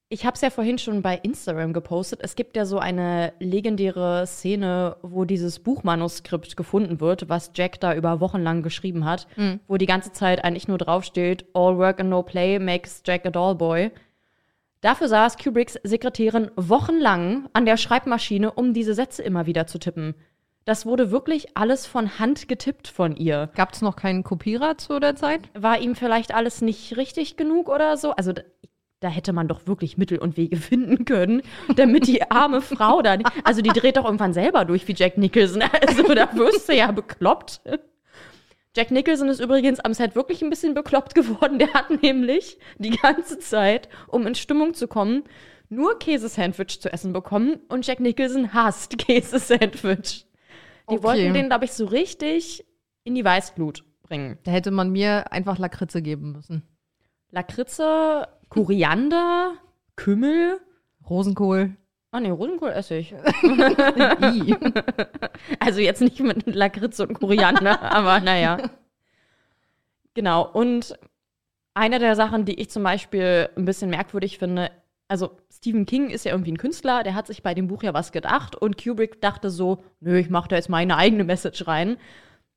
[0.10, 2.20] ich habe es ja vorhin schon bei Instagram gepostet.
[2.24, 7.94] Es gibt ja so eine legendäre Szene, wo dieses Buchmanuskript gefunden wird, was Jack da
[7.94, 9.60] über Wochen lang geschrieben hat, Mhm.
[9.68, 13.30] wo die ganze Zeit eigentlich nur draufsteht: All work and no play makes Jack a
[13.32, 13.92] doll boy.
[14.82, 20.16] Dafür saß Kubricks Sekretärin wochenlang an der Schreibmaschine, um diese Sätze immer wieder zu tippen.
[20.66, 23.50] Das wurde wirklich alles von Hand getippt von ihr.
[23.56, 25.42] Gab es noch keinen Kopierer zu der Zeit?
[25.54, 28.12] War ihm vielleicht alles nicht richtig genug oder so?
[28.12, 28.34] Also
[29.00, 31.42] da, hätte man doch wirklich Mittel und Wege finden können,
[31.76, 35.64] damit die arme Frau da, also die dreht doch irgendwann selber durch wie Jack Nicholson.
[35.88, 37.62] Also da wirst du ja bekloppt.
[38.76, 41.58] Jack Nicholson ist übrigens am Set wirklich ein bisschen bekloppt geworden.
[41.60, 45.24] Der hat nämlich die ganze Zeit, um in Stimmung zu kommen,
[45.70, 50.26] nur Käsesandwich zu essen bekommen und Jack Nicholson hasst Käsesandwich.
[50.90, 51.04] Die Okay.
[51.04, 52.66] wollten den, glaube ich, so richtig
[53.04, 54.38] in die Weißglut bringen.
[54.44, 56.64] Da hätte man mir einfach Lakritze geben müssen.
[57.32, 59.54] Lakritze, Koriander,
[59.96, 60.60] Kümmel.
[61.10, 61.76] Rosenkohl.
[62.12, 63.14] Ah nee, Rosenkohl esse ich.
[65.60, 68.58] also jetzt nicht mit Lakritz und Koriander, aber naja.
[70.14, 70.98] Genau, und
[71.74, 74.72] eine der Sachen, die ich zum Beispiel ein bisschen merkwürdig finde,
[75.08, 77.94] also Stephen King ist ja irgendwie ein Künstler, der hat sich bei dem Buch ja
[77.94, 81.98] was gedacht und Kubrick dachte so, nö, ich mache da jetzt meine eigene Message rein.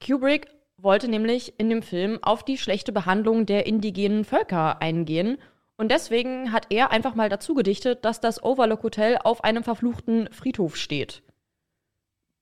[0.05, 0.49] Kubrick
[0.79, 5.39] wollte nämlich in dem Film auf die schlechte Behandlung der indigenen Völker eingehen
[5.81, 10.29] und deswegen hat er einfach mal dazu gedichtet, dass das Overlook Hotel auf einem verfluchten
[10.31, 11.23] Friedhof steht.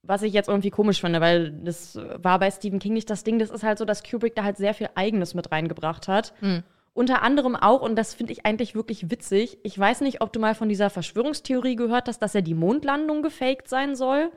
[0.03, 3.39] Was ich jetzt irgendwie komisch finde, weil das war bei Stephen King nicht das Ding.
[3.39, 6.35] Das ist halt so, dass Kubrick da halt sehr viel Eigenes mit reingebracht hat.
[6.41, 6.65] Hm.
[6.95, 10.41] Unter anderem auch, und das finde ich eigentlich wirklich witzig, ich weiß nicht, ob du
[10.41, 14.33] mal von dieser Verschwörungstheorie gehört hast, dass ja die Mondlandung gefaked sein soll.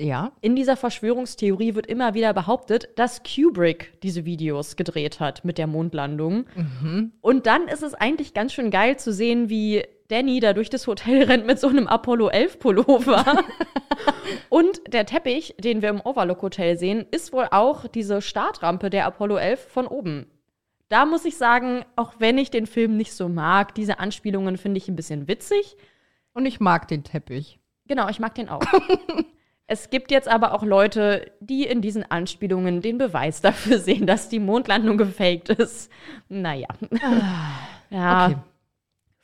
[0.00, 0.32] Ja.
[0.40, 5.66] In dieser Verschwörungstheorie wird immer wieder behauptet, dass Kubrick diese Videos gedreht hat mit der
[5.66, 6.46] Mondlandung.
[6.54, 7.12] Mhm.
[7.20, 10.86] Und dann ist es eigentlich ganz schön geil zu sehen, wie Danny da durch das
[10.86, 13.24] Hotel rennt mit so einem Apollo 11 Pullover.
[14.48, 19.06] Und der Teppich, den wir im Overlook Hotel sehen, ist wohl auch diese Startrampe der
[19.06, 20.26] Apollo 11 von oben.
[20.88, 24.78] Da muss ich sagen, auch wenn ich den Film nicht so mag, diese Anspielungen finde
[24.78, 25.76] ich ein bisschen witzig.
[26.32, 27.58] Und ich mag den Teppich.
[27.86, 28.62] Genau, ich mag den auch.
[29.72, 34.28] es gibt jetzt aber auch Leute, die in diesen Anspielungen den Beweis dafür sehen, dass
[34.28, 35.90] die Mondlandung gefaked ist.
[36.28, 36.66] Naja.
[37.90, 38.26] ja.
[38.26, 38.36] Okay.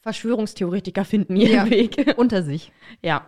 [0.02, 2.14] Verschwörungstheoretiker finden ihren Ja, Weg.
[2.16, 2.70] Unter sich.
[3.02, 3.26] Ja.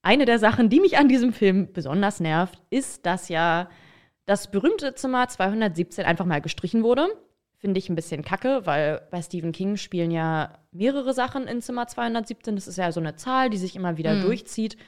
[0.00, 3.68] Eine der Sachen, die mich an diesem Film besonders nervt, ist, dass ja
[4.24, 7.06] das berühmte Zimmer 217 einfach mal gestrichen wurde.
[7.58, 11.86] Finde ich ein bisschen kacke, weil bei Stephen King spielen ja mehrere Sachen in Zimmer
[11.86, 12.56] 217.
[12.56, 14.22] Das ist ja so eine Zahl, die sich immer wieder Mhm.
[14.22, 14.78] durchzieht.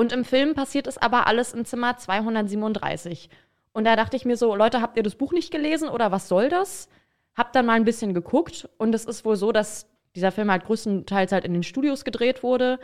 [0.00, 3.28] Und im Film passiert es aber alles in Zimmer 237.
[3.74, 6.26] Und da dachte ich mir so, Leute, habt ihr das Buch nicht gelesen oder was
[6.26, 6.88] soll das?
[7.36, 10.64] Hab dann mal ein bisschen geguckt und es ist wohl so, dass dieser Film halt
[10.64, 12.80] größtenteils halt in den Studios gedreht wurde.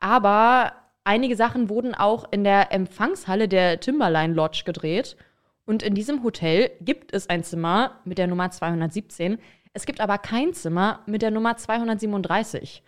[0.00, 5.16] Aber einige Sachen wurden auch in der Empfangshalle der Timberline Lodge gedreht.
[5.64, 9.38] Und in diesem Hotel gibt es ein Zimmer mit der Nummer 217.
[9.72, 12.82] Es gibt aber kein Zimmer mit der Nummer 237.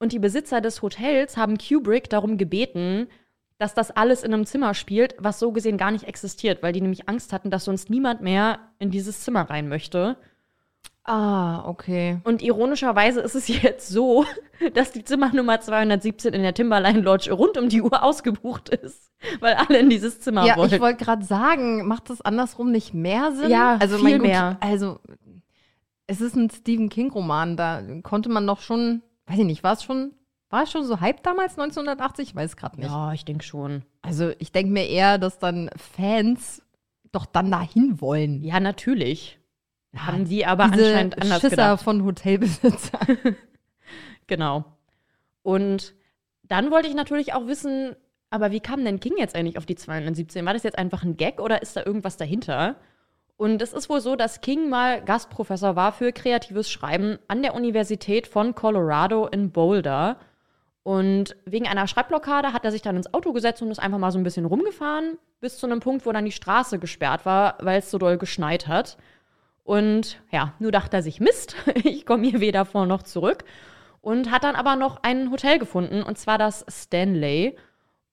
[0.00, 3.06] Und die Besitzer des Hotels haben Kubrick darum gebeten,
[3.58, 6.80] dass das alles in einem Zimmer spielt, was so gesehen gar nicht existiert, weil die
[6.80, 10.16] nämlich Angst hatten, dass sonst niemand mehr in dieses Zimmer rein möchte.
[11.04, 12.18] Ah, okay.
[12.24, 14.24] Und ironischerweise ist es jetzt so,
[14.74, 19.10] dass die Zimmernummer 217 in der Timberline Lodge rund um die Uhr ausgebucht ist,
[19.40, 20.76] weil alle in dieses Zimmer Ja, wollten.
[20.76, 23.50] ich wollte gerade sagen, macht das andersrum nicht mehr Sinn?
[23.50, 24.56] Ja, also viel mehr.
[24.60, 25.00] Also,
[26.06, 29.82] es ist ein Stephen King-Roman, da konnte man doch schon, weiß ich nicht, war es
[29.82, 30.12] schon,
[30.50, 32.30] war es schon so Hype damals, 1980?
[32.30, 32.90] Ich weiß gerade nicht.
[32.90, 33.84] Ja, ich denke schon.
[34.02, 36.62] Also, ich denke mir eher, dass dann Fans
[37.12, 38.42] doch dann dahin wollen.
[38.42, 39.38] Ja, natürlich.
[39.96, 41.82] Haben die aber Diese anscheinend anders Schisser gedacht.
[41.82, 43.18] von Hotelbesitzern.
[44.26, 44.64] Genau.
[45.42, 45.94] Und
[46.44, 47.96] dann wollte ich natürlich auch wissen,
[48.30, 50.46] aber wie kam denn King jetzt eigentlich auf die 217?
[50.46, 52.76] War das jetzt einfach ein Gag oder ist da irgendwas dahinter?
[53.40, 57.54] Und es ist wohl so, dass King mal Gastprofessor war für kreatives Schreiben an der
[57.54, 60.18] Universität von Colorado in Boulder.
[60.82, 64.12] Und wegen einer Schreibblockade hat er sich dann ins Auto gesetzt und ist einfach mal
[64.12, 67.78] so ein bisschen rumgefahren, bis zu einem Punkt, wo dann die Straße gesperrt war, weil
[67.78, 68.98] es so doll geschneit hat.
[69.64, 73.44] Und ja, nur dachte er sich, Mist, ich komme hier weder vor noch zurück.
[74.02, 77.56] Und hat dann aber noch ein Hotel gefunden, und zwar das Stanley.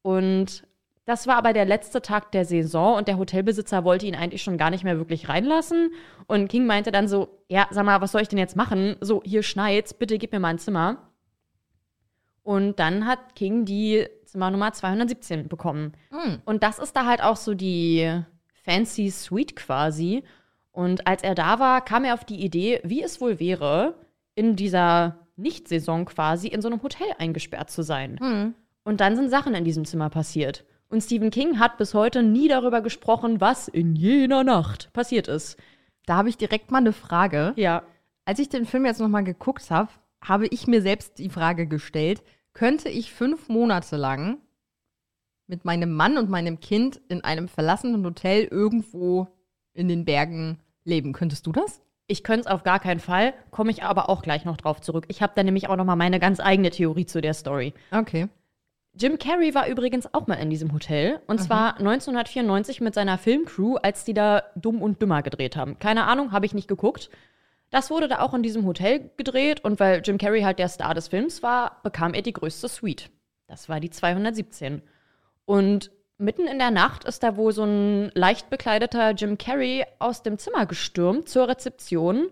[0.04, 0.63] Und
[1.08, 4.58] das war aber der letzte Tag der Saison und der Hotelbesitzer wollte ihn eigentlich schon
[4.58, 5.91] gar nicht mehr wirklich reinlassen.
[6.28, 8.98] Und King meinte dann so: Ja, sag mal, was soll ich denn jetzt machen?
[9.00, 11.13] So, hier schneit's, bitte gib mir mal ein Zimmer.
[12.43, 15.93] Und dann hat King die Zimmernummer 217 bekommen.
[16.10, 16.41] Hm.
[16.43, 18.22] Und das ist da halt auch so die
[18.65, 20.26] Fancy Suite quasi.
[20.74, 23.96] Und als er da war, kam er auf die Idee, wie es wohl wäre,
[24.36, 28.20] in dieser Nicht-Saison quasi in so einem Hotel eingesperrt zu sein.
[28.20, 28.56] Hm.
[28.84, 30.65] Und dann sind Sachen in diesem Zimmer passiert.
[30.89, 35.58] Und Stephen King hat bis heute nie darüber gesprochen, was in jener Nacht passiert ist.
[36.06, 37.54] Da habe ich direkt mal eine Frage.
[37.58, 37.84] Ja.
[38.26, 39.89] Als ich den Film jetzt nochmal geguckt habe,
[40.21, 42.23] habe ich mir selbst die Frage gestellt,
[42.54, 44.38] könnte ich fünf Monate lang
[45.47, 49.28] mit meinem Mann und meinem Kind in einem verlassenen Hotel irgendwo
[49.73, 51.13] in den Bergen leben?
[51.13, 51.82] Könntest du das?
[52.08, 55.06] Ich könnte es auf gar keinen Fall, komme ich aber auch gleich noch drauf zurück.
[55.10, 57.73] Ich habe da nämlich auch noch mal meine ganz eigene Theorie zu der Story.
[57.91, 58.30] Okay.
[58.99, 61.19] Jim Carrey war übrigens auch mal in diesem Hotel.
[61.27, 61.43] Und Mhm.
[61.45, 65.77] zwar 1994 mit seiner Filmcrew, als die da Dumm und Dümmer gedreht haben.
[65.79, 67.10] Keine Ahnung, habe ich nicht geguckt.
[67.69, 69.63] Das wurde da auch in diesem Hotel gedreht.
[69.63, 73.10] Und weil Jim Carrey halt der Star des Films war, bekam er die größte Suite.
[73.47, 74.81] Das war die 217.
[75.45, 80.23] Und mitten in der Nacht ist da wohl so ein leicht bekleideter Jim Carrey aus
[80.23, 82.27] dem Zimmer gestürmt zur Rezeption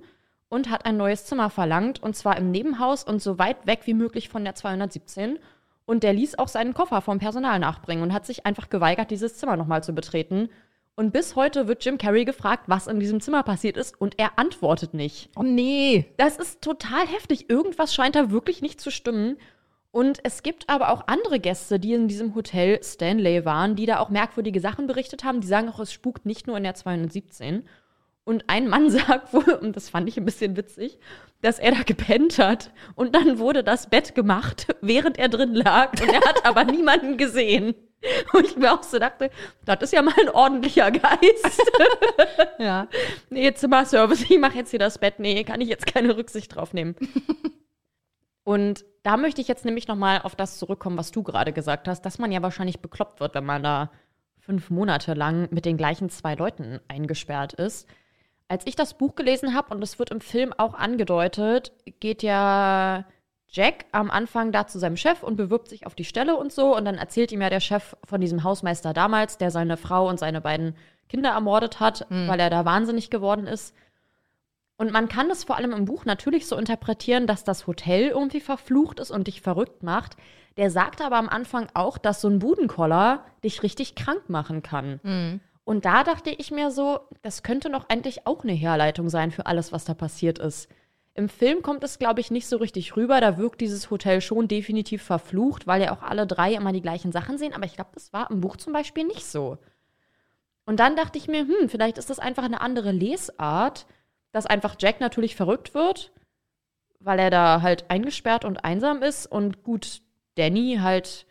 [0.49, 2.01] und hat ein neues Zimmer verlangt.
[2.01, 5.37] Und zwar im Nebenhaus und so weit weg wie möglich von der 217.
[5.85, 9.37] Und der ließ auch seinen Koffer vom Personal nachbringen und hat sich einfach geweigert, dieses
[9.37, 10.49] Zimmer nochmal zu betreten.
[10.95, 14.39] Und bis heute wird Jim Carrey gefragt, was in diesem Zimmer passiert ist, und er
[14.39, 15.29] antwortet nicht.
[15.35, 16.05] Oh nee.
[16.17, 17.49] Das ist total heftig.
[17.49, 19.37] Irgendwas scheint da wirklich nicht zu stimmen.
[19.91, 23.99] Und es gibt aber auch andere Gäste, die in diesem Hotel Stanley waren, die da
[23.99, 25.41] auch merkwürdige Sachen berichtet haben.
[25.41, 27.63] Die sagen auch, es spukt nicht nur in der 217.
[28.25, 30.99] Und ein Mann sagt wohl, und das fand ich ein bisschen witzig,
[31.41, 32.71] dass er da gepennt hat.
[32.95, 35.91] Und dann wurde das Bett gemacht, während er drin lag.
[35.93, 37.75] Und er hat aber niemanden gesehen.
[38.33, 39.31] Und ich mir auch so dachte,
[39.65, 41.61] das ist ja mal ein ordentlicher Geist.
[42.59, 42.87] Ja.
[43.31, 45.19] Nee, Zimmerservice, ich mache jetzt hier das Bett.
[45.19, 46.95] Nee, kann ich jetzt keine Rücksicht drauf nehmen.
[48.43, 52.03] Und da möchte ich jetzt nämlich nochmal auf das zurückkommen, was du gerade gesagt hast,
[52.03, 53.91] dass man ja wahrscheinlich bekloppt wird, wenn man da
[54.39, 57.87] fünf Monate lang mit den gleichen zwei Leuten eingesperrt ist.
[58.47, 63.05] Als ich das Buch gelesen habe, und es wird im Film auch angedeutet, geht ja
[63.47, 66.75] Jack am Anfang da zu seinem Chef und bewirbt sich auf die Stelle und so.
[66.75, 70.19] Und dann erzählt ihm ja der Chef von diesem Hausmeister damals, der seine Frau und
[70.19, 70.75] seine beiden
[71.09, 72.27] Kinder ermordet hat, Mhm.
[72.27, 73.75] weil er da wahnsinnig geworden ist.
[74.77, 78.41] Und man kann das vor allem im Buch natürlich so interpretieren, dass das Hotel irgendwie
[78.41, 80.17] verflucht ist und dich verrückt macht.
[80.57, 84.99] Der sagt aber am Anfang auch, dass so ein Budenkoller dich richtig krank machen kann.
[85.03, 85.39] Mhm.
[85.65, 89.47] Und da dachte ich mir so, das könnte doch eigentlich auch eine Herleitung sein für
[89.47, 90.69] alles, was da passiert ist.
[91.15, 93.19] Im Film kommt es, glaube ich, nicht so richtig rüber.
[93.19, 97.11] Da wirkt dieses Hotel schon definitiv verflucht, weil ja auch alle drei immer die gleichen
[97.11, 97.53] Sachen sehen.
[97.53, 99.57] Aber ich glaube, das war im Buch zum Beispiel nicht so.
[100.65, 103.87] Und dann dachte ich mir, hm, vielleicht ist das einfach eine andere Lesart,
[104.33, 106.11] dass einfach Jack natürlich verrückt wird,
[106.99, 109.25] weil er da halt eingesperrt und einsam ist.
[109.25, 110.01] Und gut,
[110.35, 111.25] Danny halt,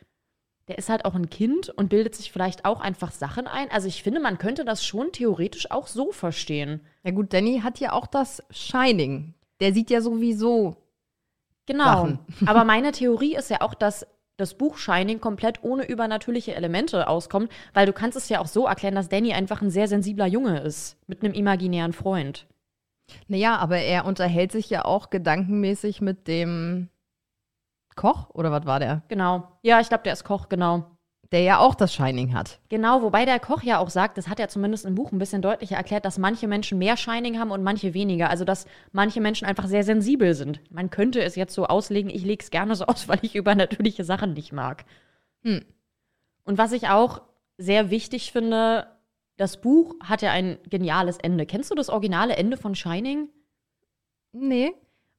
[0.68, 3.70] der ist halt auch ein Kind und bildet sich vielleicht auch einfach Sachen ein.
[3.70, 6.80] Also ich finde, man könnte das schon theoretisch auch so verstehen.
[7.02, 9.34] Ja gut, Danny hat ja auch das Shining.
[9.60, 10.76] Der sieht ja sowieso.
[11.66, 11.84] Genau.
[11.84, 12.18] Sachen.
[12.46, 17.52] Aber meine Theorie ist ja auch, dass das Buch Shining komplett ohne übernatürliche Elemente auskommt,
[17.72, 20.60] weil du kannst es ja auch so erklären, dass Danny einfach ein sehr sensibler Junge
[20.60, 22.46] ist mit einem imaginären Freund.
[23.28, 26.88] Naja, aber er unterhält sich ja auch gedankenmäßig mit dem
[27.96, 29.02] Koch oder was war der?
[29.08, 29.48] Genau.
[29.62, 30.84] Ja, ich glaube, der ist Koch, genau.
[31.32, 32.60] Der ja auch das Shining hat.
[32.68, 35.42] Genau, wobei der Koch ja auch sagt, das hat er zumindest im Buch ein bisschen
[35.42, 38.30] deutlicher erklärt, dass manche Menschen mehr Shining haben und manche weniger.
[38.30, 40.60] Also, dass manche Menschen einfach sehr sensibel sind.
[40.70, 44.04] Man könnte es jetzt so auslegen, ich lege es gerne so aus, weil ich übernatürliche
[44.04, 44.84] Sachen nicht mag.
[45.42, 45.64] Hm.
[46.44, 47.22] Und was ich auch
[47.56, 48.86] sehr wichtig finde,
[49.36, 51.46] das Buch hat ja ein geniales Ende.
[51.46, 53.28] Kennst du das originale Ende von Shining?
[54.32, 54.74] Nee.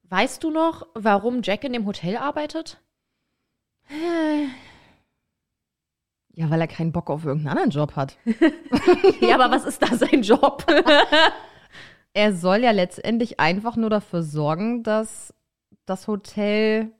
[0.08, 2.80] Weißt du noch, warum Jack in dem Hotel arbeitet?
[6.32, 8.16] Ja, weil er keinen Bock auf irgendeinen anderen Job hat.
[9.20, 10.64] ja, aber was ist da sein Job?
[12.12, 15.34] er soll ja letztendlich einfach nur dafür sorgen, dass
[15.86, 16.92] das Hotel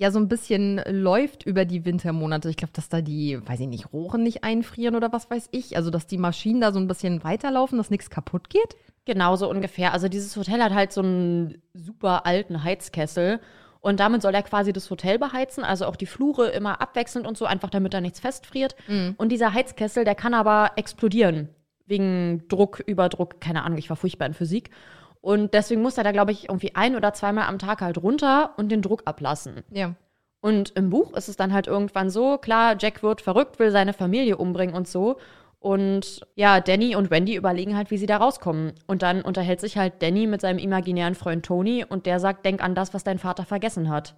[0.00, 2.48] ja so ein bisschen läuft über die Wintermonate.
[2.48, 5.76] Ich glaube, dass da die, weiß ich nicht, Rohre nicht einfrieren oder was weiß ich.
[5.76, 8.76] Also, dass die Maschinen da so ein bisschen weiterlaufen, dass nichts kaputt geht.
[9.04, 9.92] Genau so ungefähr.
[9.92, 13.40] Also dieses Hotel hat halt so einen super alten Heizkessel
[13.80, 17.36] und damit soll er quasi das Hotel beheizen, also auch die Flure immer abwechselnd und
[17.36, 18.76] so, einfach damit da nichts festfriert.
[18.88, 19.14] Mhm.
[19.16, 21.48] Und dieser Heizkessel, der kann aber explodieren
[21.86, 24.70] wegen Druck, Überdruck, keine Ahnung, ich war furchtbar in Physik.
[25.20, 28.54] Und deswegen muss er da, glaube ich, irgendwie ein oder zweimal am Tag halt runter
[28.56, 29.62] und den Druck ablassen.
[29.70, 29.94] Ja.
[30.40, 33.92] Und im Buch ist es dann halt irgendwann so, klar, Jack wird verrückt, will seine
[33.92, 35.18] Familie umbringen und so.
[35.58, 38.72] Und ja, Danny und Wendy überlegen halt, wie sie da rauskommen.
[38.86, 42.64] Und dann unterhält sich halt Danny mit seinem imaginären Freund Tony und der sagt, denk
[42.64, 44.14] an das, was dein Vater vergessen hat.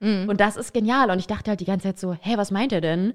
[0.00, 0.28] Mhm.
[0.28, 1.10] Und das ist genial.
[1.10, 3.14] Und ich dachte halt die ganze Zeit so, hä, was meint er denn?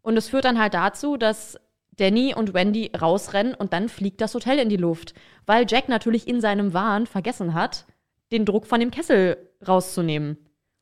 [0.00, 1.60] Und es führt dann halt dazu, dass
[2.00, 5.14] Danny und Wendy rausrennen und dann fliegt das Hotel in die Luft.
[5.46, 7.84] Weil Jack natürlich in seinem Wahn vergessen hat,
[8.32, 9.36] den Druck von dem Kessel
[9.66, 10.38] rauszunehmen.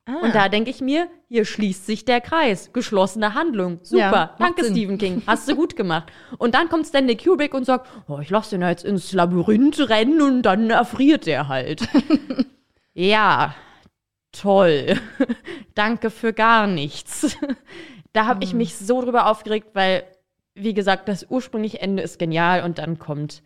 [0.09, 0.21] Ah.
[0.23, 2.73] Und da denke ich mir, hier schließt sich der Kreis.
[2.73, 3.81] Geschlossene Handlung.
[3.83, 4.01] Super.
[4.01, 4.75] Ja, Danke, Sinn.
[4.75, 5.23] Stephen King.
[5.27, 6.11] Hast du gut gemacht.
[6.39, 10.23] Und dann kommt Stanley Kubrick und sagt, oh, ich lasse den jetzt ins Labyrinth rennen
[10.23, 11.87] und dann erfriert der halt.
[12.95, 13.55] ja,
[14.33, 14.99] toll.
[15.75, 17.37] Danke für gar nichts.
[18.15, 20.05] da habe ich mich so drüber aufgeregt, weil,
[20.61, 23.43] wie gesagt, das ursprüngliche Ende ist genial und dann kommt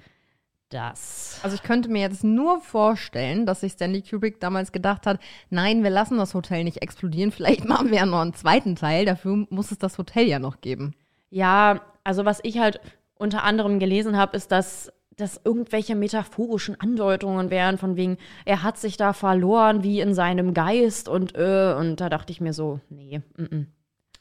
[0.73, 1.39] das.
[1.43, 5.21] Also ich könnte mir jetzt nur vorstellen, dass sich Stanley Kubrick damals gedacht hat,
[5.51, 9.05] nein, wir lassen das Hotel nicht explodieren, vielleicht machen wir ja noch einen zweiten Teil,
[9.05, 10.95] dafür muss es das Hotel ja noch geben.
[11.31, 12.81] Ja, also was ich halt
[13.15, 18.79] unter anderem gelesen habe, ist, dass das irgendwelche metaphorischen Andeutungen wären, von wegen, er hat
[18.79, 22.81] sich da verloren wie in seinem Geist und äh, und da dachte ich mir so,
[22.89, 23.67] nee, -mm.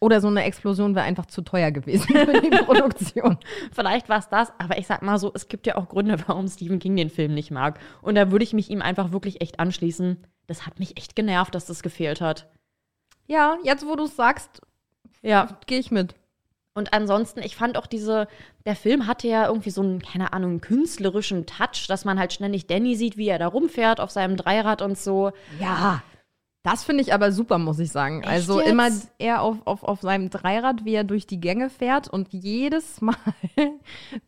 [0.03, 3.37] Oder so eine Explosion wäre einfach zu teuer gewesen für die Produktion.
[3.71, 6.47] Vielleicht war es das, aber ich sag mal so, es gibt ja auch Gründe, warum
[6.47, 7.79] Stephen King den Film nicht mag.
[8.01, 10.25] Und da würde ich mich ihm einfach wirklich echt anschließen.
[10.47, 12.49] Das hat mich echt genervt, dass das gefehlt hat.
[13.27, 14.61] Ja, jetzt wo du es sagst,
[15.21, 15.59] Ja.
[15.67, 16.15] gehe ich mit.
[16.73, 18.27] Und ansonsten, ich fand auch diese,
[18.65, 22.65] der Film hatte ja irgendwie so einen, keine Ahnung, künstlerischen Touch, dass man halt ständig
[22.65, 25.31] Danny sieht, wie er da rumfährt auf seinem Dreirad und so.
[25.59, 26.01] Ja.
[26.63, 28.21] Das finde ich aber super, muss ich sagen.
[28.21, 28.69] Echt also jetzt?
[28.69, 33.01] immer er auf, auf, auf seinem Dreirad, wie er durch die Gänge fährt und jedes
[33.01, 33.15] Mal,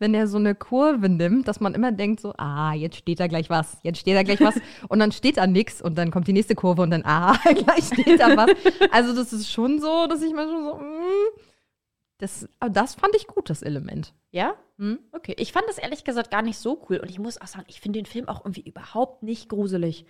[0.00, 3.28] wenn er so eine Kurve nimmt, dass man immer denkt so, ah, jetzt steht da
[3.28, 4.56] gleich was, jetzt steht da gleich was
[4.88, 7.84] und dann steht da nichts und dann kommt die nächste Kurve und dann, ah, gleich
[7.86, 8.50] steht da was.
[8.90, 11.40] Also das ist schon so, dass ich manchmal so, mm,
[12.18, 14.12] das, aber das fand ich gut, das Element.
[14.32, 14.54] Ja?
[14.78, 14.98] Hm?
[15.12, 15.34] Okay.
[15.38, 16.98] Ich fand das ehrlich gesagt gar nicht so cool.
[16.98, 20.06] Und ich muss auch sagen, ich finde den Film auch irgendwie überhaupt nicht gruselig.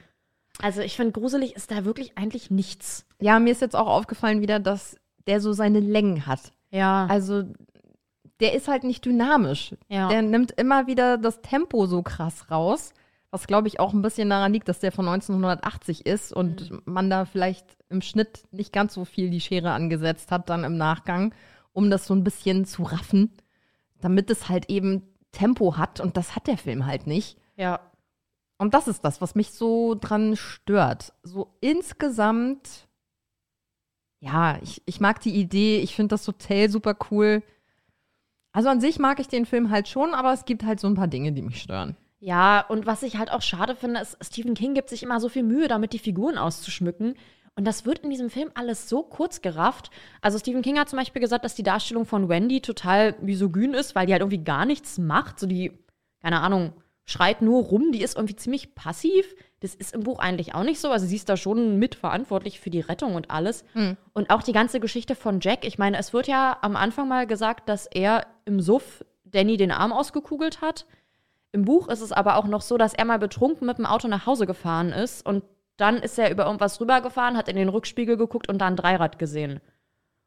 [0.62, 3.06] Also ich finde, gruselig ist da wirklich eigentlich nichts.
[3.20, 6.52] Ja, mir ist jetzt auch aufgefallen wieder, dass der so seine Längen hat.
[6.70, 7.06] Ja.
[7.06, 7.44] Also
[8.40, 9.74] der ist halt nicht dynamisch.
[9.88, 10.08] Ja.
[10.08, 12.92] Der nimmt immer wieder das Tempo so krass raus,
[13.30, 16.82] was glaube ich auch ein bisschen daran liegt, dass der von 1980 ist und Mhm.
[16.84, 20.76] man da vielleicht im Schnitt nicht ganz so viel die Schere angesetzt hat dann im
[20.76, 21.34] Nachgang,
[21.72, 23.32] um das so ein bisschen zu raffen,
[24.00, 27.38] damit es halt eben Tempo hat und das hat der Film halt nicht.
[27.56, 27.80] ja.
[28.64, 31.12] Und das ist das, was mich so dran stört.
[31.22, 32.88] So insgesamt,
[34.20, 37.42] ja, ich, ich mag die Idee, ich finde das Hotel super cool.
[38.52, 40.94] Also an sich mag ich den Film halt schon, aber es gibt halt so ein
[40.94, 41.94] paar Dinge, die mich stören.
[42.20, 45.28] Ja, und was ich halt auch schade finde, ist, Stephen King gibt sich immer so
[45.28, 47.16] viel Mühe, damit die Figuren auszuschmücken.
[47.56, 49.90] Und das wird in diesem Film alles so kurz gerafft.
[50.22, 53.94] Also Stephen King hat zum Beispiel gesagt, dass die Darstellung von Wendy total misogyn ist,
[53.94, 55.38] weil die halt irgendwie gar nichts macht.
[55.38, 55.70] So die,
[56.22, 56.72] keine Ahnung,
[57.06, 59.34] schreit nur rum, die ist irgendwie ziemlich passiv.
[59.60, 60.90] Das ist im Buch eigentlich auch nicht so.
[60.90, 63.64] Also sie ist da schon mitverantwortlich für die Rettung und alles.
[64.12, 65.66] Und auch die ganze Geschichte von Jack.
[65.66, 69.70] Ich meine, es wird ja am Anfang mal gesagt, dass er im Suff Danny den
[69.70, 70.86] Arm ausgekugelt hat.
[71.52, 74.08] Im Buch ist es aber auch noch so, dass er mal betrunken mit dem Auto
[74.08, 75.44] nach Hause gefahren ist und
[75.76, 79.18] dann ist er über irgendwas rübergefahren, hat in den Rückspiegel geguckt und da ein Dreirad
[79.18, 79.60] gesehen.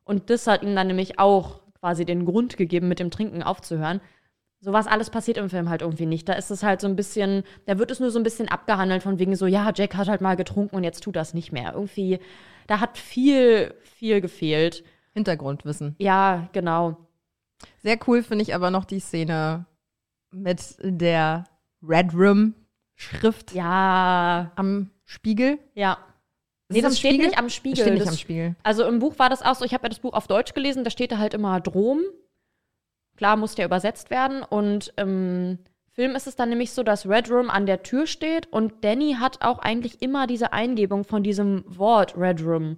[0.03, 4.01] Und das hat ihm dann nämlich auch quasi den Grund gegeben, mit dem Trinken aufzuhören.
[4.59, 6.27] Sowas alles passiert im Film halt irgendwie nicht.
[6.27, 9.03] Da ist es halt so ein bisschen, da wird es nur so ein bisschen abgehandelt
[9.03, 11.73] von wegen so, ja, Jack hat halt mal getrunken und jetzt tut das nicht mehr.
[11.73, 12.19] Irgendwie,
[12.65, 14.83] da hat viel, viel gefehlt.
[15.13, 15.95] Hintergrundwissen.
[15.99, 16.97] Ja, genau.
[17.83, 19.65] Sehr cool finde ich aber noch die Szene
[20.31, 21.45] mit der
[21.81, 22.53] Red Room
[22.95, 25.59] Schrift Ja, am Spiegel.
[25.75, 25.99] ja.
[26.69, 27.27] Nee, am das steht Spiegel?
[27.27, 27.75] nicht am Spiegel.
[27.77, 28.55] Das steht nicht das, am Spiegel.
[28.63, 30.83] Also im Buch war das auch so, ich habe ja das Buch auf Deutsch gelesen,
[30.83, 32.01] da steht da halt immer Drom.
[33.17, 34.43] Klar muss der übersetzt werden.
[34.43, 35.59] Und im
[35.91, 39.17] Film ist es dann nämlich so, dass Red Room an der Tür steht und Danny
[39.19, 42.77] hat auch eigentlich immer diese Eingebung von diesem Wort Red Room.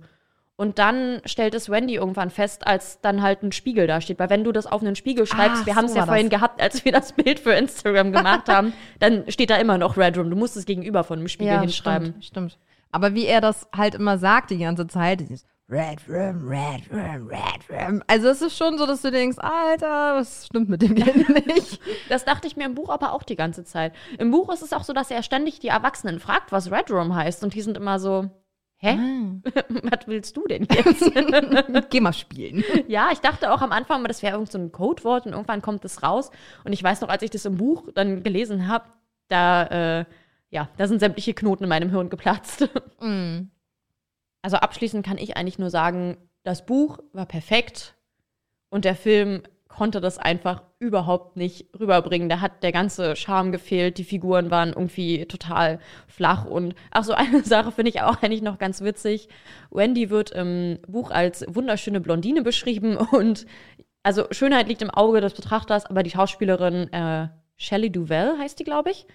[0.56, 4.20] Und dann stellt es Wendy irgendwann fest, als dann halt ein Spiegel da steht.
[4.20, 6.30] Weil wenn du das auf einen Spiegel schreibst, Ach, wir haben es so ja vorhin
[6.30, 6.38] das.
[6.38, 10.18] gehabt, als wir das Bild für Instagram gemacht haben, dann steht da immer noch Red
[10.18, 10.30] Room.
[10.30, 12.08] Du musst es gegenüber von dem Spiegel hinschreiben.
[12.20, 12.58] Stimmt, stimmt.
[12.92, 17.28] Aber wie er das halt immer sagt die ganze Zeit, dieses Red Room, Red Room,
[17.28, 18.02] Red Room.
[18.08, 21.80] Also es ist schon so, dass du denkst, Alter, was stimmt mit dem Kind nicht?
[22.10, 23.94] Das dachte ich mir im Buch aber auch die ganze Zeit.
[24.18, 27.14] Im Buch ist es auch so, dass er ständig die Erwachsenen fragt, was Red Room
[27.14, 27.44] heißt.
[27.44, 28.32] Und die sind immer so,
[28.78, 28.98] hä?
[29.44, 31.12] was willst du denn jetzt?
[31.92, 32.64] Geh mal spielen.
[32.88, 35.86] ja, ich dachte auch am Anfang, das wäre irgend so ein Codewort und irgendwann kommt
[35.86, 36.32] es raus.
[36.64, 38.86] Und ich weiß noch, als ich das im Buch dann gelesen habe,
[39.28, 40.06] da, äh,
[40.50, 42.68] ja, da sind sämtliche Knoten in meinem Hirn geplatzt.
[44.42, 47.96] Also abschließend kann ich eigentlich nur sagen, das Buch war perfekt
[48.70, 52.28] und der Film konnte das einfach überhaupt nicht rüberbringen.
[52.28, 57.14] Da hat der ganze Charme gefehlt, die Figuren waren irgendwie total flach und ach so
[57.16, 59.30] eine Sache finde ich auch eigentlich noch ganz witzig.
[59.72, 63.46] Wendy wird im Buch als wunderschöne Blondine beschrieben und
[64.04, 68.64] also Schönheit liegt im Auge des Betrachters, aber die Schauspielerin äh, Shelley Duvall heißt die,
[68.64, 69.06] glaube ich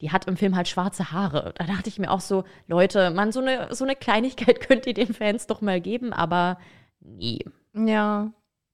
[0.00, 1.52] die hat im Film halt schwarze Haare.
[1.56, 4.94] Da dachte ich mir auch so, Leute, man, so eine, so eine Kleinigkeit könnt ihr
[4.94, 6.58] den Fans doch mal geben, aber
[7.00, 7.44] nee.
[7.74, 8.30] Ja.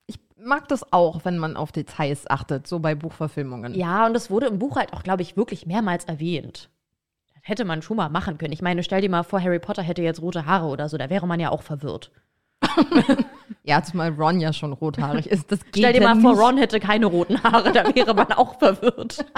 [0.07, 3.75] Ich mag das auch, wenn man auf Details achtet, so bei Buchverfilmungen.
[3.75, 6.71] Ja, und das wurde im Buch halt auch, glaube ich, wirklich mehrmals erwähnt.
[7.35, 8.53] Das hätte man schon mal machen können.
[8.53, 11.11] Ich meine, stell dir mal vor, Harry Potter hätte jetzt rote Haare oder so, da
[11.11, 12.11] wäre man ja auch verwirrt.
[13.67, 15.51] Ja, zumal Ron ja schon rothaarig ist.
[15.51, 16.41] Das geht Stell dir mal vor, nicht.
[16.41, 19.25] Ron hätte keine roten Haare, da wäre man auch verwirrt.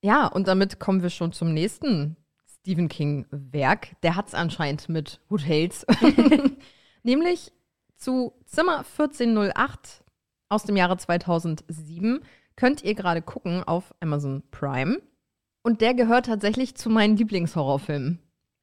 [0.00, 4.00] Ja, und damit kommen wir schon zum nächsten Stephen King-Werk.
[4.02, 5.86] Der hat es anscheinend mit Hotels.
[7.02, 7.52] Nämlich
[7.96, 10.04] zu Zimmer 1408
[10.48, 12.20] aus dem Jahre 2007
[12.56, 15.00] könnt ihr gerade gucken auf Amazon Prime.
[15.62, 18.20] Und der gehört tatsächlich zu meinen Lieblingshorrorfilmen.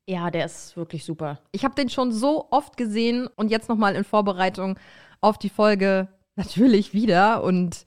[0.08, 1.40] Ja, der ist wirklich super.
[1.52, 4.78] Ich habe den schon so oft gesehen und jetzt noch mal in Vorbereitung
[5.22, 7.44] auf die Folge natürlich wieder.
[7.44, 7.86] Und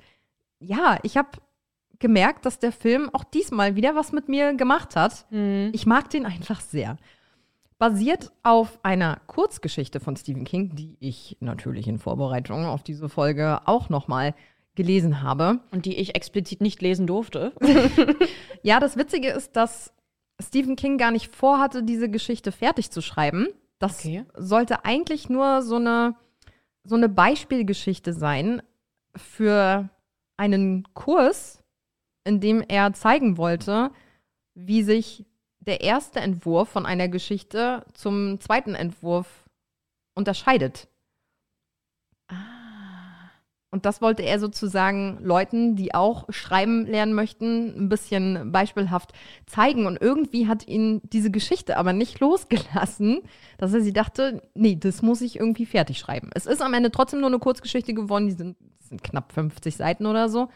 [0.60, 1.30] ja, ich habe
[1.98, 5.26] gemerkt, dass der Film auch diesmal wieder was mit mir gemacht hat.
[5.72, 6.96] Ich mag den einfach sehr.
[7.78, 13.60] basiert auf einer Kurzgeschichte von Stephen King, die ich natürlich in Vorbereitung auf diese Folge
[13.66, 14.34] auch nochmal
[14.74, 15.60] gelesen habe.
[15.72, 17.52] Und die ich explizit nicht lesen durfte.
[18.62, 19.92] ja, das Witzige ist, dass
[20.40, 23.48] Stephen King gar nicht vorhatte, diese Geschichte fertig zu schreiben.
[23.78, 24.24] Das okay.
[24.34, 26.14] sollte eigentlich nur so eine,
[26.84, 28.62] so eine Beispielgeschichte sein
[29.16, 29.88] für
[30.36, 31.57] einen Kurs,
[32.24, 33.90] in dem er zeigen wollte,
[34.54, 35.24] wie sich
[35.60, 39.48] der erste Entwurf von einer Geschichte zum zweiten Entwurf
[40.14, 40.88] unterscheidet.
[42.28, 42.68] Ah.
[43.70, 49.12] Und das wollte er sozusagen Leuten, die auch schreiben lernen möchten, ein bisschen beispielhaft
[49.44, 49.86] zeigen.
[49.86, 53.20] Und irgendwie hat ihn diese Geschichte aber nicht losgelassen,
[53.58, 56.30] dass er sie dachte, nee, das muss ich irgendwie fertig schreiben.
[56.34, 60.06] Es ist am Ende trotzdem nur eine Kurzgeschichte geworden, die sind, sind knapp 50 Seiten
[60.06, 60.48] oder so.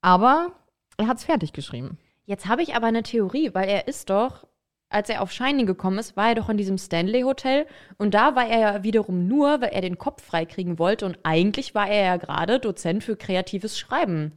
[0.00, 0.52] Aber
[0.98, 1.98] er hat es fertig geschrieben.
[2.26, 4.46] Jetzt habe ich aber eine Theorie, weil er ist doch,
[4.90, 8.36] als er auf Shining gekommen ist, war er doch in diesem Stanley Hotel und da
[8.36, 12.04] war er ja wiederum nur, weil er den Kopf freikriegen wollte und eigentlich war er
[12.04, 14.32] ja gerade Dozent für kreatives Schreiben.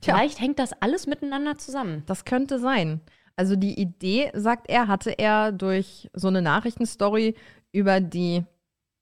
[0.00, 0.16] Tja.
[0.16, 2.02] Vielleicht hängt das alles miteinander zusammen.
[2.06, 3.00] Das könnte sein.
[3.36, 7.34] Also die Idee, sagt er, hatte er durch so eine Nachrichtenstory
[7.72, 8.44] über die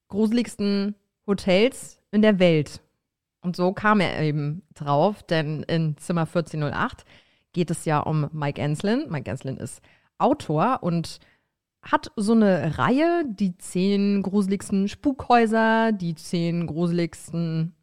[0.09, 0.95] gruseligsten
[1.27, 2.81] Hotels in der Welt.
[3.43, 7.05] Und so kam er eben drauf, denn in Zimmer 1408
[7.53, 9.07] geht es ja um Mike Enslin.
[9.09, 9.81] Mike Enslin ist
[10.19, 11.19] Autor und
[11.83, 17.75] hat so eine Reihe, die zehn gruseligsten Spukhäuser, die zehn gruseligsten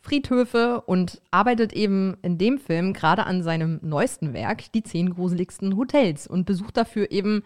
[0.00, 5.76] Friedhöfe und arbeitet eben in dem Film gerade an seinem neuesten Werk, die zehn gruseligsten
[5.76, 7.42] Hotels und besucht dafür eben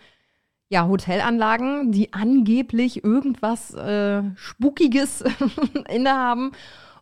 [0.68, 5.22] ja Hotelanlagen, die angeblich irgendwas äh, Spukiges
[5.88, 6.52] innehaben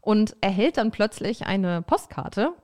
[0.00, 2.54] und erhält dann plötzlich eine Postkarte,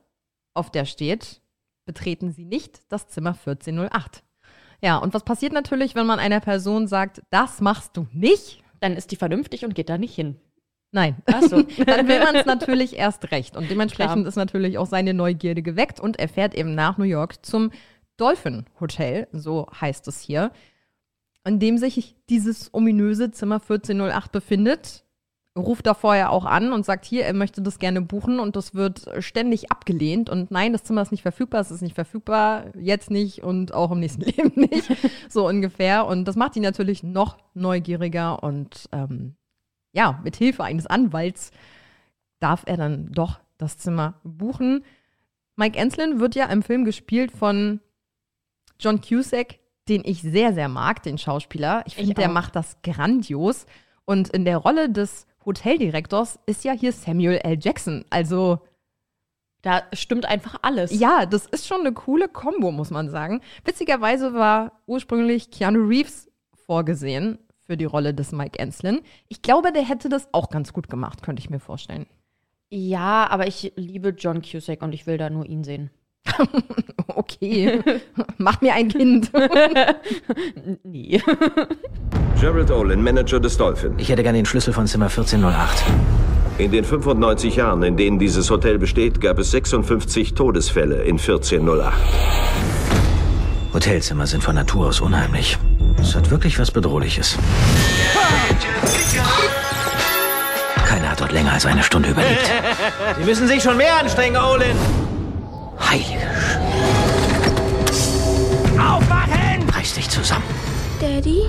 [0.53, 1.41] auf der steht
[1.87, 4.21] betreten Sie nicht das Zimmer 1408.
[4.83, 8.61] Ja, und was passiert natürlich, wenn man einer Person sagt, das machst du nicht?
[8.79, 10.35] Dann ist die vernünftig und geht da nicht hin.
[10.91, 11.15] Nein.
[11.25, 11.63] Ach so.
[11.85, 13.57] Dann will man es natürlich erst recht.
[13.57, 14.27] Und dementsprechend Klar.
[14.27, 17.71] ist natürlich auch seine Neugierde geweckt und er fährt eben nach New York zum
[18.17, 20.51] Dolphin Hotel, so heißt es hier,
[21.45, 25.05] in dem sich dieses ominöse Zimmer 1408 befindet
[25.57, 28.73] ruft da vorher auch an und sagt, hier, er möchte das gerne buchen und das
[28.75, 33.11] wird ständig abgelehnt und nein, das Zimmer ist nicht verfügbar, es ist nicht verfügbar, jetzt
[33.11, 34.89] nicht und auch im nächsten Leben nicht,
[35.29, 36.05] so ungefähr.
[36.05, 39.35] Und das macht ihn natürlich noch neugieriger und ähm,
[39.93, 41.51] ja, mit Hilfe eines Anwalts
[42.39, 44.83] darf er dann doch das Zimmer buchen.
[45.55, 47.81] Mike Enslin wird ja im Film gespielt von
[48.79, 51.83] John Cusack, den ich sehr, sehr mag, den Schauspieler.
[51.87, 53.65] Ich finde, der macht das grandios.
[54.05, 57.57] Und in der Rolle des Hoteldirektors ist ja hier Samuel L.
[57.59, 58.05] Jackson.
[58.11, 58.59] Also.
[59.63, 60.97] Da stimmt einfach alles.
[60.97, 63.41] Ja, das ist schon eine coole Kombo, muss man sagen.
[63.65, 66.29] Witzigerweise war ursprünglich Keanu Reeves
[66.67, 69.01] vorgesehen für die Rolle des Mike Enslin.
[69.27, 72.05] Ich glaube, der hätte das auch ganz gut gemacht, könnte ich mir vorstellen.
[72.69, 75.89] Ja, aber ich liebe John Cusack und ich will da nur ihn sehen.
[77.07, 77.81] okay,
[78.37, 79.31] mach mir ein Kind.
[80.83, 81.21] nee.
[82.39, 83.93] Gerald Olin, Manager des Dolphin.
[83.97, 85.83] Ich hätte gerne den Schlüssel von Zimmer 1408.
[86.59, 91.95] In den 95 Jahren, in denen dieses Hotel besteht, gab es 56 Todesfälle in 1408.
[93.73, 95.57] Hotelzimmer sind von Natur aus unheimlich.
[95.99, 97.37] Es hat wirklich was Bedrohliches.
[100.85, 102.51] Keiner hat dort länger als eine Stunde überlebt.
[103.17, 104.75] Sie müssen sich schon mehr anstrengen, Olin.
[105.79, 106.21] Heilige
[108.79, 109.69] Aufwachen!
[109.75, 110.45] Reiß dich zusammen.
[111.01, 111.43] Daddy?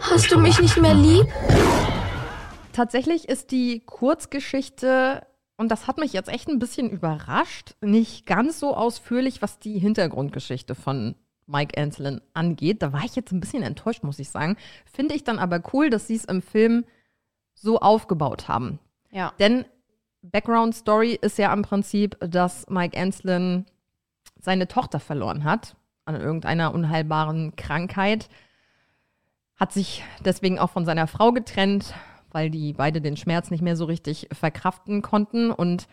[0.00, 1.26] Hast du mich nicht mehr lieb?
[2.72, 5.26] Tatsächlich ist die Kurzgeschichte,
[5.56, 9.78] und das hat mich jetzt echt ein bisschen überrascht, nicht ganz so ausführlich, was die
[9.78, 11.14] Hintergrundgeschichte von
[11.46, 12.82] Mike Anselin angeht.
[12.82, 14.56] Da war ich jetzt ein bisschen enttäuscht, muss ich sagen.
[14.84, 16.84] Finde ich dann aber cool, dass sie es im Film
[17.54, 18.78] so aufgebaut haben.
[19.10, 19.32] Ja.
[19.38, 19.64] Denn
[20.22, 23.66] Background Story ist ja im Prinzip, dass Mike Anselin
[24.40, 28.28] seine Tochter verloren hat an irgendeiner unheilbaren Krankheit
[29.60, 31.94] hat sich deswegen auch von seiner Frau getrennt,
[32.32, 35.50] weil die beide den Schmerz nicht mehr so richtig verkraften konnten.
[35.50, 35.86] Und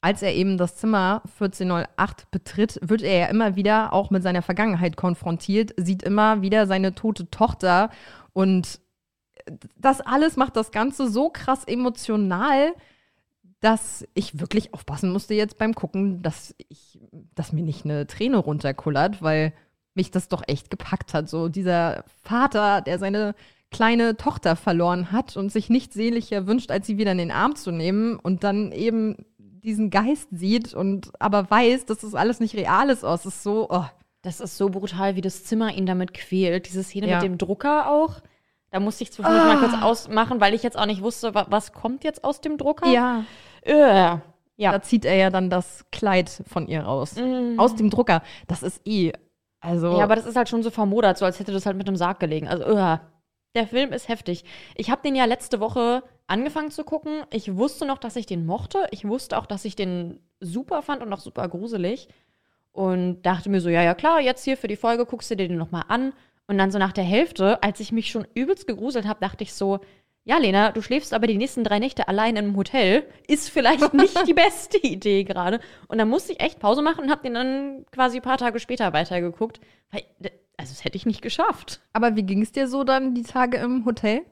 [0.00, 4.42] als er eben das Zimmer 1408 betritt, wird er ja immer wieder auch mit seiner
[4.42, 7.90] Vergangenheit konfrontiert, sieht immer wieder seine tote Tochter
[8.32, 8.80] und
[9.76, 12.72] das alles macht das Ganze so krass emotional,
[13.60, 17.00] dass ich wirklich aufpassen musste jetzt beim Gucken, dass ich,
[17.34, 19.52] dass mir nicht eine Träne runterkullert, weil
[19.94, 21.28] mich das doch echt gepackt hat.
[21.28, 23.34] So dieser Vater, der seine
[23.70, 27.54] kleine Tochter verloren hat und sich nichts sehnlicher wünscht, als sie wieder in den Arm
[27.54, 32.54] zu nehmen und dann eben diesen Geist sieht und aber weiß, dass das alles nicht
[32.56, 33.04] real ist.
[33.04, 33.84] Oh, es ist so, oh,
[34.22, 36.66] Das ist so brutal, wie das Zimmer ihn damit quält.
[36.66, 37.16] Diese Szene Ja.
[37.16, 38.20] mit dem Drucker auch.
[38.70, 41.72] Da musste ich zwischendurch mal kurz ausmachen, weil ich jetzt auch nicht wusste, wa was
[41.72, 42.86] kommt jetzt aus dem Drucker.
[42.88, 43.24] Ja.
[43.62, 44.18] Äh,
[44.56, 44.72] ja.
[44.72, 47.16] Da zieht er ja dann das Kleid von ihr raus.
[47.16, 47.58] Mhm.
[47.58, 48.22] Aus dem Drucker.
[48.46, 49.12] Das ist eh.
[49.60, 49.98] Also.
[49.98, 51.96] Ja, aber das ist halt schon so vermodert, so als hätte das halt mit einem
[51.96, 52.48] Sarg gelegen.
[52.48, 52.98] Also, uh,
[53.54, 54.44] der Film ist heftig.
[54.74, 57.24] Ich habe den ja letzte Woche angefangen zu gucken.
[57.30, 58.86] Ich wusste noch, dass ich den mochte.
[58.90, 62.08] Ich wusste auch, dass ich den super fand und auch super gruselig.
[62.72, 65.48] Und dachte mir so, ja, ja, klar, jetzt hier für die Folge guckst du dir
[65.48, 66.12] den nochmal an.
[66.46, 69.52] Und dann so nach der Hälfte, als ich mich schon übelst gegruselt habe, dachte ich
[69.52, 69.80] so,
[70.24, 73.04] ja, Lena, du schläfst aber die nächsten drei Nächte allein im Hotel.
[73.26, 75.60] Ist vielleicht nicht die beste Idee gerade.
[75.88, 78.60] Und dann musste ich echt Pause machen und habe den dann quasi ein paar Tage
[78.60, 79.60] später weitergeguckt.
[79.90, 80.04] Weil,
[80.56, 81.80] also, das hätte ich nicht geschafft.
[81.92, 84.22] Aber wie ging es dir so dann die Tage im Hotel?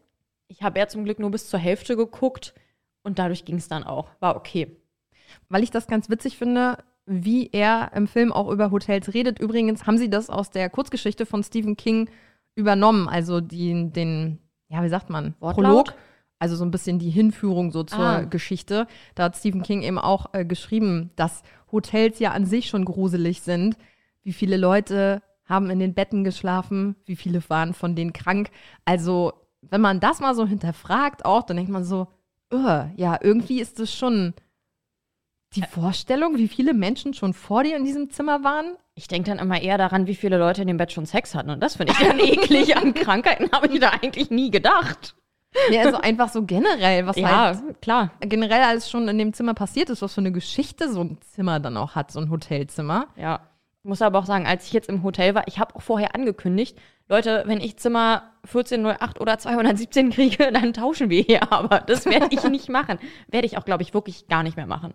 [0.49, 2.55] Ich habe ja zum Glück nur bis zur Hälfte geguckt
[3.03, 4.11] und dadurch ging es dann auch.
[4.21, 4.77] War okay.
[5.49, 9.39] Weil ich das ganz witzig finde, wie er im Film auch über Hotels redet.
[9.39, 12.11] Übrigens haben sie das aus der Kurzgeschichte von Stephen King
[12.55, 13.09] übernommen.
[13.09, 15.35] Also die, den, ja, wie sagt man?
[15.41, 15.65] Wortlaut?
[15.65, 15.95] Prolog.
[16.41, 18.21] Also so ein bisschen die Hinführung so zur Ah.
[18.23, 18.87] Geschichte.
[19.17, 21.43] Da hat Stephen King eben auch äh, geschrieben, dass
[21.73, 23.77] Hotels ja an sich schon gruselig sind.
[24.23, 28.51] Wie viele Leute haben in den Betten geschlafen, wie viele waren von denen krank.
[28.85, 32.07] Also, wenn man das mal so hinterfragt auch, dann denkt man so,
[32.53, 34.35] "Ugh, ja, irgendwie ist es schon
[35.55, 38.77] die Vorstellung, wie viele Menschen schon vor dir in diesem Zimmer waren.
[38.95, 41.51] Ich denke dann immer eher daran, wie viele Leute in dem Bett schon Sex hatten.
[41.51, 42.77] Und das finde ich dann eklig.
[42.77, 45.15] An Krankheiten habe ich da eigentlich nie gedacht.
[45.71, 48.11] Ja, also einfach so generell, was Ja, halt klar.
[48.21, 51.59] generell alles schon in dem Zimmer passiert ist, was für eine Geschichte so ein Zimmer
[51.59, 53.07] dann auch hat, so ein Hotelzimmer.
[53.17, 53.41] Ja.
[53.83, 56.15] Ich muss aber auch sagen, als ich jetzt im Hotel war, ich habe auch vorher
[56.15, 56.77] angekündigt,
[57.09, 61.51] Leute, wenn ich Zimmer 1408 oder 217 kriege, dann tauschen wir hier.
[61.51, 62.99] Aber das werde ich nicht machen.
[63.29, 64.93] Werde ich auch, glaube ich, wirklich gar nicht mehr machen.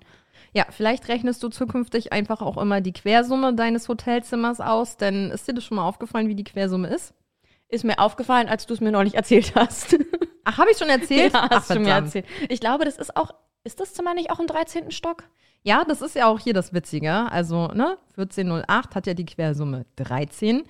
[0.54, 5.48] Ja, vielleicht rechnest du zukünftig einfach auch immer die Quersumme deines Hotelzimmers aus, denn ist
[5.48, 7.14] dir das schon mal aufgefallen, wie die Quersumme ist?
[7.70, 9.98] Ist mir aufgefallen, als du es mir neulich erzählt hast.
[10.44, 11.34] Ach, habe ich schon erzählt?
[11.34, 12.26] Ja, Ach, hast du mir erzählt.
[12.50, 13.34] Ich glaube, das ist auch,
[13.64, 14.92] ist das Zimmer nicht auch im 13.
[14.92, 15.24] Stock?
[15.64, 17.12] Ja, das ist ja auch hier das Witzige.
[17.32, 20.64] Also, ne, 1408 hat ja die Quersumme 13.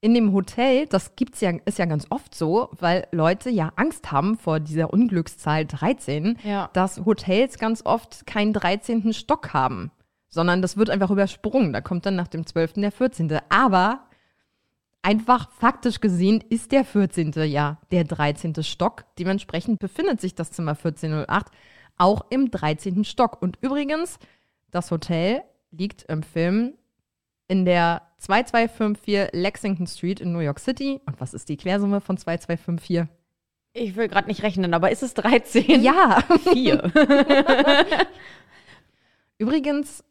[0.00, 4.12] In dem Hotel, das gibt's ja, ist ja ganz oft so, weil Leute ja Angst
[4.12, 6.70] haben vor dieser Unglückszahl 13, Ja.
[6.72, 9.12] dass Hotels ganz oft keinen 13.
[9.12, 9.90] Stock haben,
[10.28, 11.72] sondern das wird einfach übersprungen.
[11.72, 12.74] Da kommt dann nach dem 12.
[12.74, 13.40] der 14.
[13.48, 14.04] Aber
[15.02, 17.32] einfach faktisch gesehen ist der 14.
[17.46, 18.62] ja der 13.
[18.62, 19.04] Stock.
[19.18, 21.48] Dementsprechend befindet sich das Zimmer 1408
[21.96, 23.02] auch im 13.
[23.04, 23.42] Stock.
[23.42, 24.20] Und übrigens,
[24.70, 25.42] das Hotel
[25.72, 26.74] liegt im Film
[27.48, 31.00] in der 2254 Lexington Street in New York City.
[31.06, 33.06] Und was ist die Quersumme von 2254?
[33.72, 35.82] Ich will gerade nicht rechnen, aber ist es 13?
[35.82, 36.22] Ja.
[36.52, 36.90] Vier.
[39.38, 40.04] Übrigens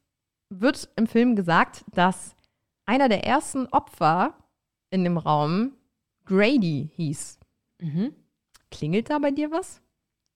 [0.49, 2.35] wird im Film gesagt, dass
[2.85, 4.33] einer der ersten Opfer
[4.89, 5.73] in dem Raum
[6.25, 7.39] Grady hieß.
[7.79, 8.13] Mhm.
[8.71, 9.81] Klingelt da bei dir was?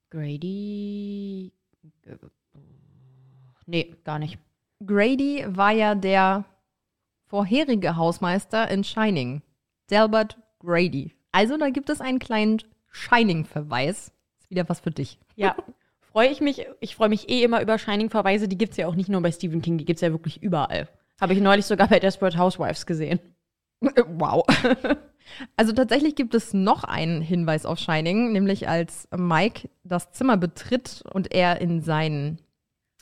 [0.10, 1.54] Grady.
[2.06, 2.16] äh,
[3.66, 4.38] Nee, gar nicht.
[4.86, 6.44] Grady war ja der
[7.32, 9.42] vorherige Hausmeister in Shining.
[9.90, 11.14] Delbert Grady.
[11.32, 12.62] Also da gibt es einen kleinen
[12.92, 14.12] Shining-Verweis.
[14.42, 15.18] Ist wieder was für dich.
[15.38, 15.56] Ja.
[16.02, 16.68] Freue ich mich.
[16.82, 18.50] Ich freue mich eh immer über Shining-Verweise.
[18.50, 20.44] Die gibt es ja auch nicht nur bei Stephen King, die gibt es ja wirklich
[20.44, 20.90] überall.
[21.22, 23.20] Habe ich neulich sogar bei Desperate Housewives gesehen.
[24.08, 24.46] Wow.
[25.56, 31.04] Also tatsächlich gibt es noch einen Hinweis auf Shining, nämlich als Mike das Zimmer betritt
[31.14, 32.40] und er in seinen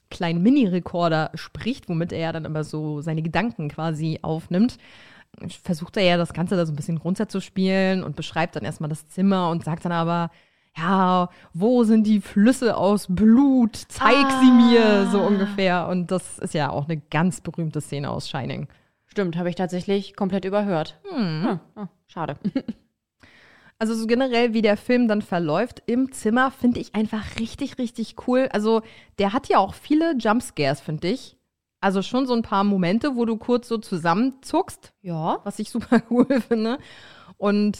[0.09, 4.77] kleinen Mini-Rekorder spricht, womit er dann immer so seine Gedanken quasi aufnimmt,
[5.63, 9.07] versucht er ja das Ganze da so ein bisschen runterzuspielen und beschreibt dann erstmal das
[9.07, 10.31] Zimmer und sagt dann aber,
[10.77, 13.75] ja, wo sind die Flüsse aus Blut?
[13.75, 15.87] Zeig sie mir, so ungefähr.
[15.87, 18.67] Und das ist ja auch eine ganz berühmte Szene aus Shining.
[19.05, 20.99] Stimmt, habe ich tatsächlich komplett überhört.
[21.09, 21.59] Hm.
[21.75, 22.37] Oh, schade.
[23.81, 28.15] Also so generell, wie der Film dann verläuft im Zimmer, finde ich einfach richtig, richtig
[28.27, 28.49] cool.
[28.51, 28.81] Also
[29.19, 31.37] der hat ja auch viele Jumpscares, finde ich.
[31.81, 34.93] Also schon so ein paar Momente, wo du kurz so zusammenzuckst.
[35.01, 35.39] Ja.
[35.45, 36.77] Was ich super cool finde.
[37.37, 37.77] Und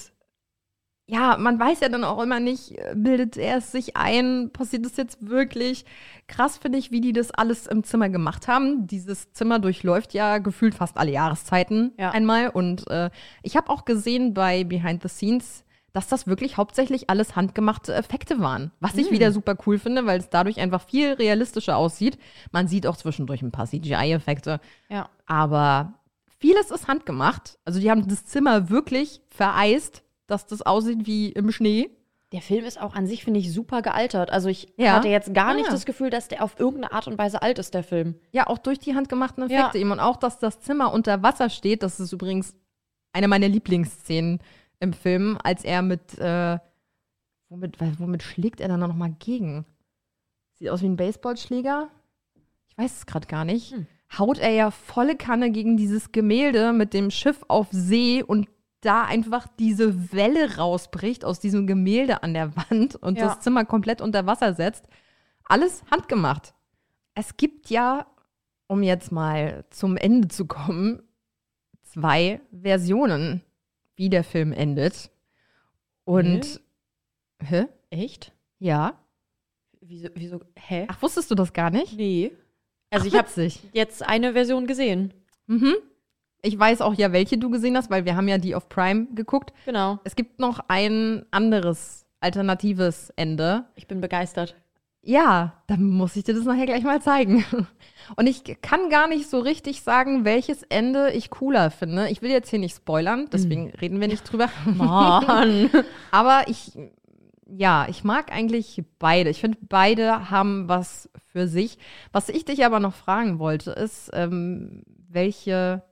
[1.05, 4.95] ja, man weiß ja dann auch immer nicht, bildet er es sich ein, passiert es
[4.95, 5.83] jetzt wirklich?
[6.27, 8.85] Krass finde ich, wie die das alles im Zimmer gemacht haben.
[8.85, 12.11] Dieses Zimmer durchläuft ja gefühlt fast alle Jahreszeiten Ja.
[12.11, 12.49] einmal.
[12.49, 13.09] Und äh,
[13.43, 18.39] ich habe auch gesehen bei Behind the Scenes, dass das wirklich hauptsächlich alles handgemachte Effekte
[18.39, 18.71] waren.
[18.79, 19.13] Was ich Mm.
[19.13, 22.17] wieder super cool finde, weil es dadurch einfach viel realistischer aussieht.
[22.51, 24.59] Man sieht auch zwischendurch ein paar CGI-Effekte.
[24.89, 25.09] Ja.
[25.25, 25.93] Aber
[26.39, 27.57] vieles ist handgemacht.
[27.65, 31.89] Also die haben das Zimmer wirklich vereist, dass das aussieht wie im Schnee.
[32.31, 34.29] Der Film ist auch an sich, finde ich, super gealtert.
[34.29, 34.93] Also ich Ja.
[34.93, 35.71] hatte jetzt gar Ah, nicht ja.
[35.71, 38.15] das Gefühl, dass der auf irgendeine Art und Weise alt ist, der Film.
[38.31, 39.61] Ja, auch durch die handgemachten Ja.
[39.61, 39.89] Effekte eben.
[39.91, 41.81] Und auch, dass das Zimmer unter Wasser steht.
[41.81, 42.53] Das ist übrigens
[43.13, 44.39] eine meiner Lieblingsszenen
[44.80, 46.57] im Film, als er mit, äh,
[47.49, 49.65] womit, womit schlägt er dann noch mal gegen?
[50.55, 51.89] Sieht aus wie ein Baseballschläger.
[52.67, 53.71] Ich weiß es gerade gar nicht.
[53.71, 53.88] Hm.
[54.17, 58.47] Haut er ja volle Kanne gegen dieses Gemälde mit dem Schiff auf See und
[58.82, 63.25] da einfach diese Welle rausbricht aus diesem Gemälde an der Wand und Ja.
[63.27, 64.86] das Zimmer komplett unter Wasser setzt.
[65.43, 66.53] Alles handgemacht.
[67.13, 68.07] Es gibt ja,
[68.67, 71.01] um jetzt mal zum Ende zu kommen,
[71.84, 73.41] zwei Versionen,
[73.99, 75.11] wie der Film endet.
[76.05, 76.61] Und.
[77.43, 77.65] Hä?
[77.89, 78.31] Echt?
[78.57, 78.97] Ja.
[79.81, 80.85] Wieso, wieso, hä?
[80.89, 81.97] Ach, wusstest du das gar nicht?
[81.97, 82.31] Nee.
[82.89, 85.13] Also Ach, ich habe jetzt eine Version gesehen.
[85.47, 85.75] Mhm.
[86.41, 89.07] Ich weiß auch ja, welche du gesehen hast, weil wir haben ja die auf Prime
[89.13, 89.51] geguckt.
[89.65, 89.99] Genau.
[90.05, 93.65] Es gibt noch ein anderes alternatives Ende.
[93.75, 94.55] Ich bin begeistert.
[95.01, 97.45] Ja, dann muss ich dir das nachher gleich mal zeigen.
[98.15, 102.09] Und ich kann gar nicht so richtig sagen, welches Ende ich cooler finde.
[102.09, 104.49] Ich will jetzt hier nicht spoilern, deswegen reden wir nicht drüber.
[104.65, 105.69] Mann.
[106.11, 106.77] Aber ich,
[107.47, 109.29] ja, ich mag eigentlich beide.
[109.29, 111.77] Ich finde, beide haben was für sich.
[112.11, 115.83] Was ich dich aber noch fragen wollte, ist, ähm, welche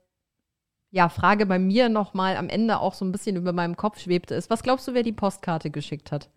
[0.90, 4.00] ja, Frage bei mir noch mal am Ende auch so ein bisschen über meinem Kopf
[4.00, 6.30] schwebte, ist, was glaubst du, wer die Postkarte geschickt hat?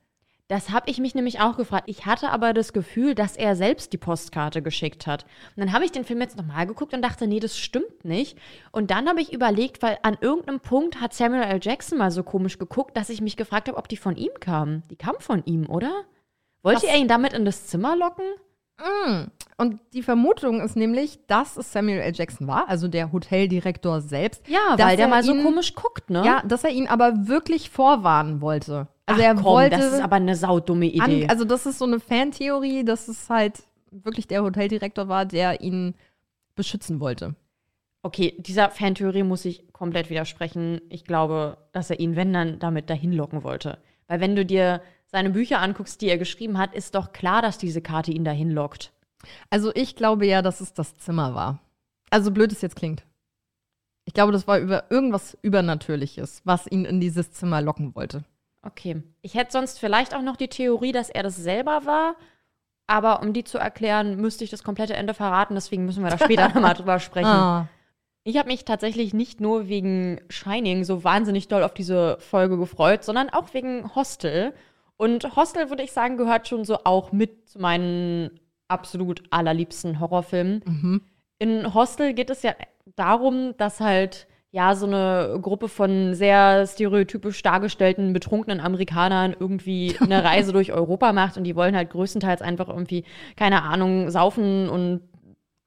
[0.50, 1.84] Das habe ich mich nämlich auch gefragt.
[1.86, 5.22] Ich hatte aber das Gefühl, dass er selbst die Postkarte geschickt hat.
[5.54, 8.36] Und dann habe ich den Film jetzt nochmal geguckt und dachte, nee, das stimmt nicht.
[8.72, 11.60] Und dann habe ich überlegt, weil an irgendeinem Punkt hat Samuel L.
[11.62, 14.82] Jackson mal so komisch geguckt, dass ich mich gefragt habe, ob die von ihm kamen.
[14.90, 16.02] Die kamen von ihm, oder?
[16.64, 16.90] Wollte Was?
[16.90, 18.24] er ihn damit in das Zimmer locken?
[18.80, 19.30] Mm.
[19.58, 22.12] Und die Vermutung ist nämlich, dass es Samuel L.
[22.14, 24.46] Jackson war, also der Hoteldirektor selbst.
[24.48, 26.22] Ja, weil der er mal so ihn- komisch guckt, ne?
[26.24, 28.88] Ja, dass er ihn aber wirklich vorwarnen wollte.
[29.06, 29.76] Also Ach, er komm, wollte.
[29.76, 31.24] das ist aber eine saudumme Idee.
[31.24, 35.60] An, also das ist so eine Fantheorie, dass es halt wirklich der Hoteldirektor war, der
[35.60, 35.94] ihn
[36.54, 37.34] beschützen wollte.
[38.02, 40.80] Okay, dieser Fantheorie muss ich komplett widersprechen.
[40.88, 43.78] Ich glaube, dass er ihn, wenn dann, damit dahin locken wollte.
[44.08, 47.58] Weil wenn du dir seine Bücher anguckst, die er geschrieben hat, ist doch klar, dass
[47.58, 48.92] diese Karte ihn dahin lockt.
[49.50, 51.58] Also ich glaube ja, dass es das Zimmer war.
[52.10, 53.04] Also blöd es jetzt klingt.
[54.04, 58.24] Ich glaube, das war über irgendwas Übernatürliches, was ihn in dieses Zimmer locken wollte.
[58.62, 59.02] Okay.
[59.22, 62.16] Ich hätte sonst vielleicht auch noch die Theorie, dass er das selber war.
[62.86, 65.54] Aber um die zu erklären, müsste ich das komplette Ende verraten.
[65.54, 67.28] Deswegen müssen wir da später nochmal drüber sprechen.
[67.28, 67.68] Ah.
[68.24, 73.04] Ich habe mich tatsächlich nicht nur wegen Shining so wahnsinnig doll auf diese Folge gefreut,
[73.04, 74.52] sondern auch wegen Hostel.
[75.00, 78.38] Und Hostel, würde ich sagen, gehört schon so auch mit zu meinen
[78.68, 80.62] absolut allerliebsten Horrorfilmen.
[80.66, 81.00] Mhm.
[81.38, 82.52] In Hostel geht es ja
[82.96, 90.22] darum, dass halt ja so eine Gruppe von sehr stereotypisch dargestellten betrunkenen Amerikanern irgendwie eine
[90.22, 93.04] Reise durch Europa macht und die wollen halt größtenteils einfach irgendwie
[93.36, 95.00] keine Ahnung saufen und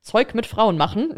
[0.01, 1.11] Zeug mit Frauen machen.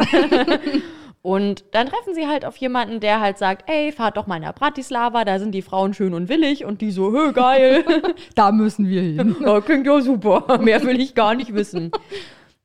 [1.26, 4.54] Und dann treffen sie halt auf jemanden, der halt sagt, ey, fahrt doch mal nach
[4.54, 7.84] Bratislava, da sind die Frauen schön und willig und die so, hö, geil.
[8.36, 9.36] Da müssen wir hin.
[9.42, 11.90] ja, klingt ja super, mehr will ich gar nicht wissen.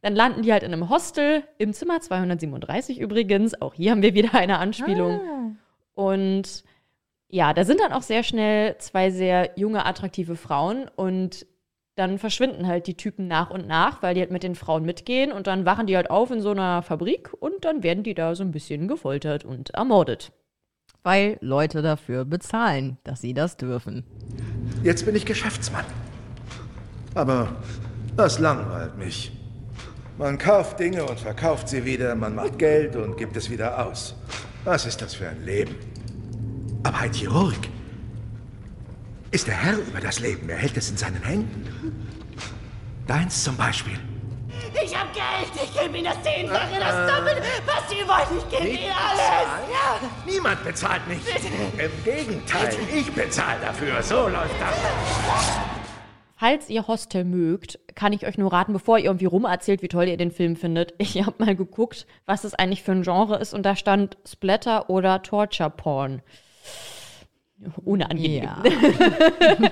[0.03, 4.13] Dann landen die halt in einem Hostel, im Zimmer 237 übrigens, auch hier haben wir
[4.13, 5.23] wieder eine Anspielung.
[5.23, 5.53] Ah.
[5.95, 6.63] Und
[7.31, 11.47] ja, da sind dann auch sehr schnell zwei sehr junge, attraktive Frauen und
[12.01, 15.33] dann verschwinden halt die Typen nach und nach, weil die halt mit den Frauen mitgehen
[15.33, 18.35] und dann wachen die halt auf in so einer Fabrik und dann werden die da
[18.35, 20.33] so ein bisschen gefoltert und ermordet.
[21.03, 24.05] Weil Leute dafür bezahlen, dass sie das dürfen.
[24.83, 25.85] Jetzt bin ich Geschäftsmann.
[27.15, 27.49] Aber
[28.17, 29.33] das langweilt mich.
[30.17, 34.15] Man kauft Dinge und verkauft sie wieder, man macht Geld und gibt es wieder aus.
[34.65, 35.75] Was ist das für ein Leben?
[36.83, 37.59] Aber ein Chirurg
[39.31, 40.49] ist der Herr über das Leben.
[40.49, 42.09] Er hält es in seinen Händen.
[43.07, 43.99] Deins zum Beispiel.
[44.85, 45.51] Ich hab Geld!
[45.55, 48.39] Ich gebe Ihnen das Zehnfache, das Doppelte, was Sie wollen!
[48.39, 49.71] Ich gebe Ihnen alles!
[49.73, 50.09] Ja!
[50.27, 51.23] Niemand bezahlt nicht.
[51.27, 54.03] Im Gegenteil, ich bezahle dafür.
[54.03, 54.77] So läuft das.
[56.37, 60.09] Falls ihr Hostel mögt, kann ich euch nur raten, bevor ihr irgendwie rumerzählt, wie toll
[60.09, 60.95] ihr den Film findet.
[60.99, 64.89] Ich habe mal geguckt, was es eigentlich für ein Genre ist und da stand Splatter
[64.89, 66.23] oder Torture Porn.
[67.85, 68.45] Unangenehm.
[68.45, 68.63] Ja.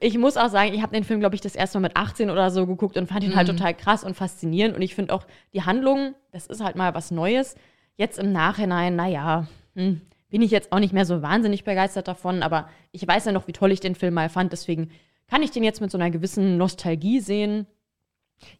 [0.00, 2.30] ich muss auch sagen, ich habe den Film, glaube ich, das erste Mal mit 18
[2.30, 3.56] oder so geguckt und fand ihn halt Mhm.
[3.56, 4.76] total krass und faszinierend.
[4.76, 7.54] Und ich finde auch die Handlung, das ist halt mal was Neues.
[7.96, 12.42] Jetzt im Nachhinein, naja, hm, bin ich jetzt auch nicht mehr so wahnsinnig begeistert davon,
[12.42, 14.52] aber ich weiß ja noch, wie toll ich den Film mal fand.
[14.52, 14.90] Deswegen
[15.28, 17.66] kann ich den jetzt mit so einer gewissen Nostalgie sehen.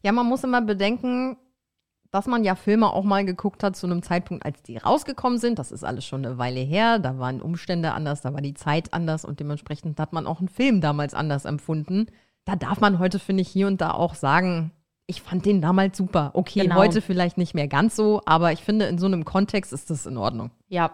[0.01, 1.37] Ja, man muss immer bedenken,
[2.15, 5.59] dass man ja Filme auch mal geguckt hat zu einem Zeitpunkt, als die rausgekommen sind.
[5.59, 6.97] Das ist alles schon eine Weile her.
[6.97, 10.47] Da waren Umstände anders, da war die Zeit anders und dementsprechend hat man auch einen
[10.47, 12.05] Film damals anders empfunden.
[12.45, 14.71] Da darf man heute, finde ich, hier und da auch sagen,
[15.07, 16.31] ich fand den damals super.
[16.35, 16.75] Okay, Genau.
[16.75, 20.05] heute vielleicht nicht mehr ganz so, aber ich finde, in so einem Kontext ist das
[20.05, 20.51] in Ordnung.
[20.69, 20.91] Ja.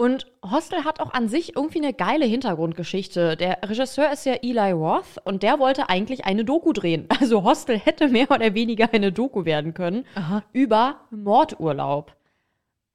[0.00, 3.36] Und Hostel hat auch an sich irgendwie eine geile Hintergrundgeschichte.
[3.36, 7.06] Der Regisseur ist ja Eli Roth und der wollte eigentlich eine Doku drehen.
[7.20, 10.06] Also Hostel hätte mehr oder weniger eine Doku werden können
[10.54, 12.16] über Mordurlaub.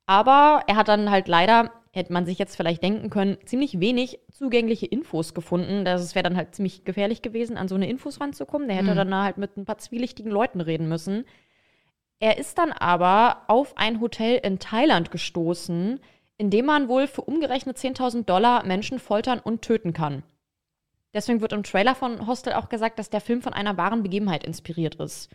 [0.08, 4.20] Aber er hat dann halt leider, hätte man sich jetzt vielleicht denken können, ziemlich wenig
[4.32, 5.86] zugängliche Infos gefunden.
[5.86, 8.68] Das wäre dann halt ziemlich gefährlich gewesen, an so eine Infos ranzukommen.
[8.68, 8.95] Der hätte Mhm.
[8.95, 11.26] dann halt mit ein paar zwielichtigen Leuten reden müssen.
[12.20, 15.99] Er ist dann aber auf ein Hotel in Thailand gestoßen,
[16.38, 20.24] in dem man wohl für umgerechnet 10.000 Dollar Menschen foltern und töten kann.
[21.14, 24.44] Deswegen wird im Trailer von Hostel auch gesagt, dass der Film von einer wahren Begebenheit
[24.44, 25.30] inspiriert ist.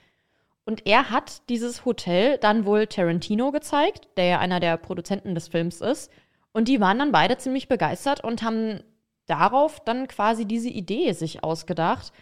[0.64, 5.48] Und er hat dieses Hotel dann wohl Tarantino gezeigt, der ja einer der Produzenten des
[5.48, 6.10] Films ist.
[6.52, 8.82] Und die waren dann beide ziemlich begeistert und haben
[9.26, 12.12] darauf dann quasi diese Idee sich ausgedacht.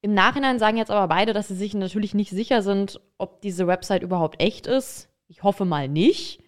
[0.00, 3.66] Im Nachhinein sagen jetzt aber beide, dass sie sich natürlich nicht sicher sind, ob diese
[3.66, 5.08] Website überhaupt echt ist.
[5.28, 6.43] Ich hoffe mal nicht.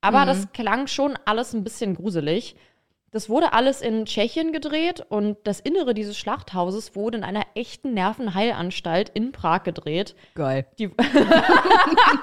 [0.00, 0.26] Aber Mhm.
[0.26, 2.56] das klang schon alles ein bisschen gruselig.
[3.10, 7.94] Das wurde alles in Tschechien gedreht und das Innere dieses Schlachthauses wurde in einer echten
[7.94, 10.14] Nervenheilanstalt in Prag gedreht.
[10.34, 10.66] Geil.
[10.78, 10.90] Die,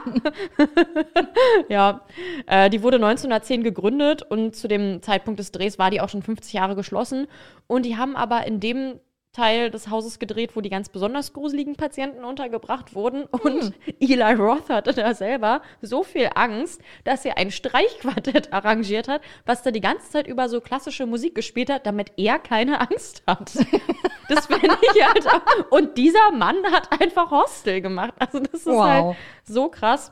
[1.70, 2.02] ja,
[2.48, 6.22] äh, die wurde 1910 gegründet und zu dem Zeitpunkt des Drehs war die auch schon
[6.22, 7.28] 50 Jahre geschlossen.
[7.68, 9.00] Und die haben aber in dem
[9.36, 13.26] Teil des Hauses gedreht, wo die ganz besonders gruseligen Patienten untergebracht wurden.
[13.26, 19.22] Und Eli Roth hatte da selber so viel Angst, dass er ein Streichquartett arrangiert hat,
[19.46, 23.24] was da die ganze Zeit über so klassische Musik gespielt hat, damit er keine Angst
[23.28, 23.52] hat.
[24.28, 25.24] Das finde ich halt.
[25.70, 28.16] Und dieser Mann hat einfach Hostel gemacht.
[28.18, 28.84] Also das ist Wow.
[28.84, 30.12] halt so krass.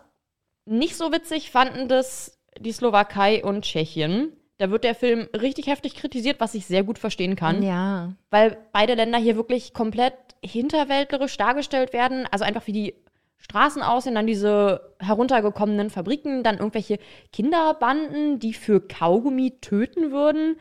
[0.65, 4.33] Nicht so witzig fanden das die Slowakei und Tschechien.
[4.63, 7.61] Da wird der Film richtig heftig kritisiert, was ich sehr gut verstehen kann.
[7.61, 8.13] Ja.
[8.29, 12.25] Weil beide Länder hier wirklich komplett hinterwäldlerisch dargestellt werden.
[12.31, 12.93] Also einfach wie die
[13.39, 16.97] Straßen aussehen, dann diese heruntergekommenen Fabriken, dann irgendwelche
[17.33, 20.55] Kinderbanden, die für Kaugummi töten würden.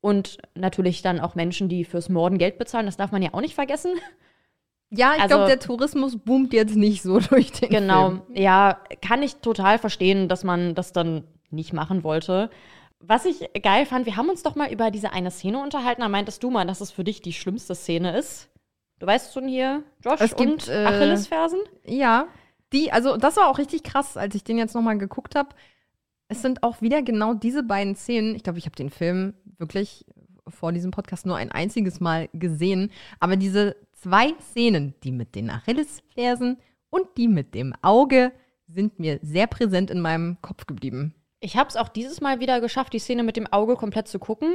[0.00, 2.86] Und natürlich dann auch Menschen, die fürs Morden Geld bezahlen.
[2.86, 3.92] Das darf man ja auch nicht vergessen.
[4.90, 8.22] Ja, ich Also- glaube, der Tourismus boomt jetzt nicht so durch den Genau, Film.
[8.34, 12.50] ja, kann ich total verstehen, dass man das dann nicht machen wollte.
[13.08, 16.00] Was ich geil fand, wir haben uns doch mal über diese eine Szene unterhalten.
[16.00, 18.48] Da meintest du mal, dass es für dich die schlimmste Szene ist.
[18.98, 21.60] Du weißt schon hier, Josh Es gibt, und äh, Achillesfersen?
[21.84, 22.26] Ja,
[22.72, 25.50] die, also das war auch richtig krass, als ich den jetzt nochmal geguckt habe.
[26.28, 28.34] Es sind auch wieder genau diese beiden Szenen.
[28.34, 30.04] Ich glaube, ich habe den Film wirklich
[30.48, 32.90] vor diesem Podcast nur ein einziges Mal gesehen.
[33.20, 36.58] Aber diese zwei Szenen, die mit den Achillesfersen
[36.90, 38.32] und die mit dem Auge,
[38.66, 41.14] sind mir sehr präsent in meinem Kopf geblieben.
[41.40, 44.18] Ich habe es auch dieses Mal wieder geschafft, die Szene mit dem Auge komplett zu
[44.18, 44.54] gucken.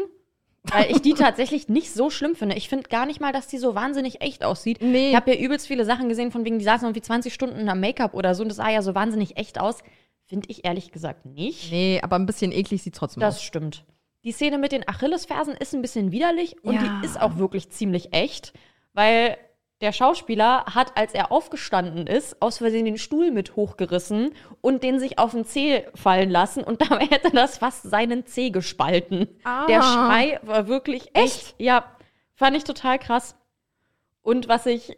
[0.63, 2.55] Weil ich die tatsächlich nicht so schlimm finde.
[2.55, 4.77] Ich finde gar nicht mal, dass die so wahnsinnig echt aussieht.
[4.82, 5.09] Nee.
[5.09, 7.79] Ich habe ja übelst viele Sachen gesehen, von wegen, die saßen irgendwie 20 Stunden am
[7.79, 9.79] Make-up oder so und das sah ja so wahnsinnig echt aus.
[10.27, 11.71] Finde ich ehrlich gesagt nicht.
[11.71, 13.41] Nee, aber ein bisschen eklig sieht trotzdem Das aus.
[13.43, 13.86] stimmt.
[14.23, 16.99] Die Szene mit den Achillesfersen ist ein bisschen widerlich und Ja.
[17.01, 18.53] die ist auch wirklich ziemlich echt,
[18.93, 19.38] weil
[19.82, 24.99] der Schauspieler hat, als er aufgestanden ist, aus Versehen den Stuhl mit hochgerissen und den
[24.99, 29.27] sich auf den Zeh fallen lassen und dabei hätte das fast seinen Zeh gespalten.
[29.43, 29.65] Ah.
[29.67, 31.55] Der Schrei war wirklich echt.
[31.57, 31.86] Ja,
[32.36, 33.36] fand ich total krass.
[34.21, 34.97] Und was ich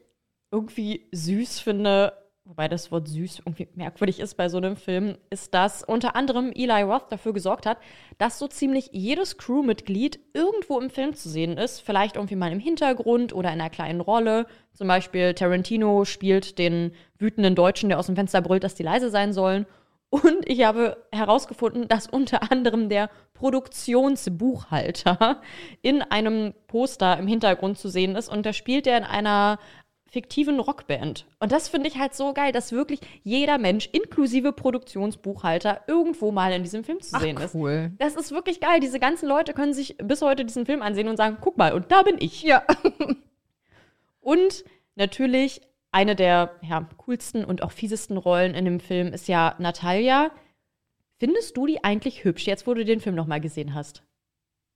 [0.51, 2.13] irgendwie süß finde,
[2.45, 6.51] wobei das Wort süß irgendwie merkwürdig ist bei so einem Film, ist, dass unter anderem
[6.53, 7.77] Eli Roth dafür gesorgt hat,
[8.17, 11.79] dass so ziemlich jedes Crewmitglied irgendwo im Film zu sehen ist.
[11.79, 14.45] Vielleicht irgendwie mal im Hintergrund oder in einer kleinen Rolle.
[14.73, 19.09] Zum Beispiel Tarantino spielt den wütenden Deutschen, der aus dem Fenster brüllt, dass die leise
[19.09, 19.65] sein sollen.
[20.09, 25.41] Und ich habe herausgefunden, dass unter anderem der Produktionsbuchhalter
[25.81, 28.29] in einem Poster im Hintergrund zu sehen ist.
[28.29, 29.57] Und da spielt er in einer
[30.13, 31.25] fiktiven Rockband.
[31.39, 36.53] Und das finde ich halt so geil, dass wirklich jeder Mensch, inklusive Produktionsbuchhalter, irgendwo mal
[36.53, 37.55] in diesem Film zu Ach, sehen ist.
[37.55, 37.91] cool.
[37.97, 38.79] Das ist wirklich geil.
[38.79, 41.91] Diese ganzen Leute können sich bis heute diesen Film ansehen und sagen, guck mal, und
[41.91, 42.43] da bin ich.
[42.43, 42.63] Ja.
[44.21, 44.63] Und
[44.95, 45.59] natürlich
[45.91, 50.31] eine der ja, coolsten und auch fiesesten Rollen in dem Film ist ja Natalia.
[51.19, 54.01] Findest du die eigentlich hübsch, jetzt wo du den Film nochmal gesehen hast?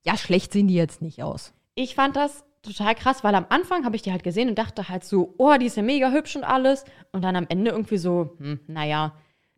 [0.04, 1.54] Ja, schlecht sehen die jetzt nicht aus.
[1.76, 4.90] Ich fand das total krass, weil am Anfang habe ich die halt gesehen und dachte
[4.90, 6.86] halt so, oh, die ist ja mega hübsch und alles.
[7.12, 9.14] Und dann am Ende irgendwie so, hm, naja.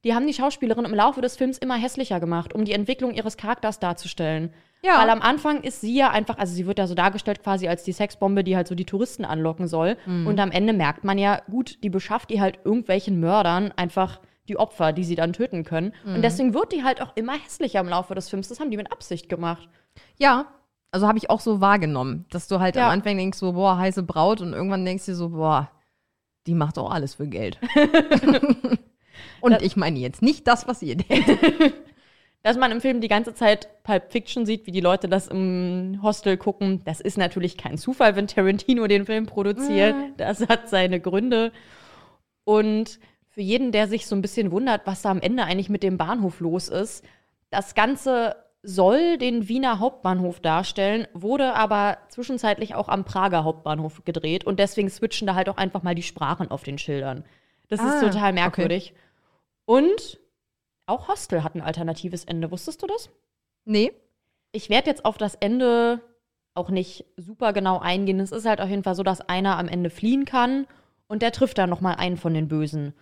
[0.06, 3.36] Die haben die Schauspielerin im Laufe des Films immer hässlicher gemacht, um die Entwicklung ihres
[3.36, 4.54] Charakters darzustellen.
[4.82, 5.02] Ja.
[5.02, 7.84] Weil am Anfang ist sie ja einfach, also sie wird ja so dargestellt quasi als
[7.84, 9.98] die Sexbombe, die halt so die Touristen anlocken soll.
[10.06, 10.28] Mhm.
[10.28, 14.58] Und am Ende merkt man ja, gut, die beschafft die halt irgendwelchen Mördern einfach die
[14.58, 15.94] Opfer, die sie dann töten können.
[16.06, 16.16] Mhm.
[16.16, 18.48] Und deswegen wird die halt auch immer hässlicher im Laufe des Films.
[18.48, 19.68] Das haben die mit Absicht gemacht.
[20.18, 20.48] Ja,
[20.92, 22.86] also habe ich auch so wahrgenommen, dass du halt Ja.
[22.86, 25.70] am Anfang denkst so, boah, heiße Braut und irgendwann denkst du so, boah,
[26.48, 27.60] die macht auch alles für Geld.
[29.42, 31.30] und ich meine jetzt nicht das, was ihr denkt.
[32.42, 36.00] Dass man im Film die ganze Zeit Pulp Fiction sieht, wie die Leute das im
[36.02, 39.96] Hostel gucken, das ist natürlich kein Zufall, wenn Tarantino den Film produziert.
[39.96, 40.14] Mhm.
[40.16, 41.52] Das hat seine Gründe.
[42.46, 45.84] Und für jeden, der sich so ein bisschen wundert, was da am Ende eigentlich mit
[45.84, 47.04] dem Bahnhof los ist,
[47.50, 54.44] das Ganze soll den Wiener Hauptbahnhof darstellen, wurde aber zwischenzeitlich auch am Prager Hauptbahnhof gedreht
[54.46, 57.24] und deswegen switchen da halt auch einfach mal die Sprachen auf den Schildern.
[57.70, 58.94] Das ist Ah, total merkwürdig.
[59.66, 60.20] Und
[60.88, 62.52] auch Hostel hat ein alternatives Ende.
[62.52, 63.10] Wusstest du das?
[63.66, 63.94] Nee.
[64.52, 66.02] Ich werde jetzt auf das Ende
[66.56, 68.20] auch nicht super genau eingehen.
[68.20, 70.66] Es ist halt auf jeden Fall so, dass einer am Ende fliehen kann
[71.08, 72.94] und der trifft dann noch mal einen von den Bösen.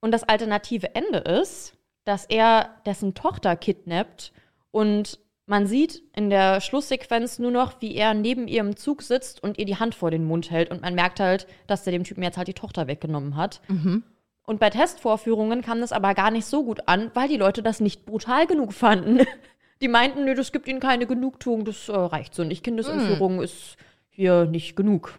[0.00, 4.32] Und das alternative Ende ist, dass er dessen Tochter kidnappt
[4.70, 9.42] und man sieht in der Schlusssequenz nur noch, wie er neben ihr im Zug sitzt
[9.42, 12.04] und ihr die Hand vor den Mund hält und man merkt halt, dass der dem
[12.04, 13.60] Typen jetzt halt die Tochter weggenommen hat.
[13.66, 14.04] Mhm.
[14.44, 17.80] Und bei Testvorführungen kam das aber gar nicht so gut an, weil die Leute das
[17.80, 19.26] nicht brutal genug fanden.
[19.82, 22.62] Die meinten, nö, das gibt ihnen keine Genugtuung, das äh, reicht so nicht.
[22.62, 23.78] Kindesentführung ist
[24.10, 25.18] hier nicht genug.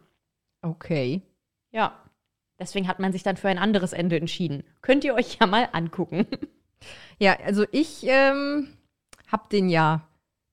[0.62, 1.24] Okay.
[1.72, 1.98] Ja.
[2.60, 4.64] Deswegen hat man sich dann für ein anderes Ende entschieden.
[4.84, 6.28] Könnt ihr euch ja mal angucken.
[7.20, 8.70] Ja, also ich ähm,
[9.32, 10.02] habe den ja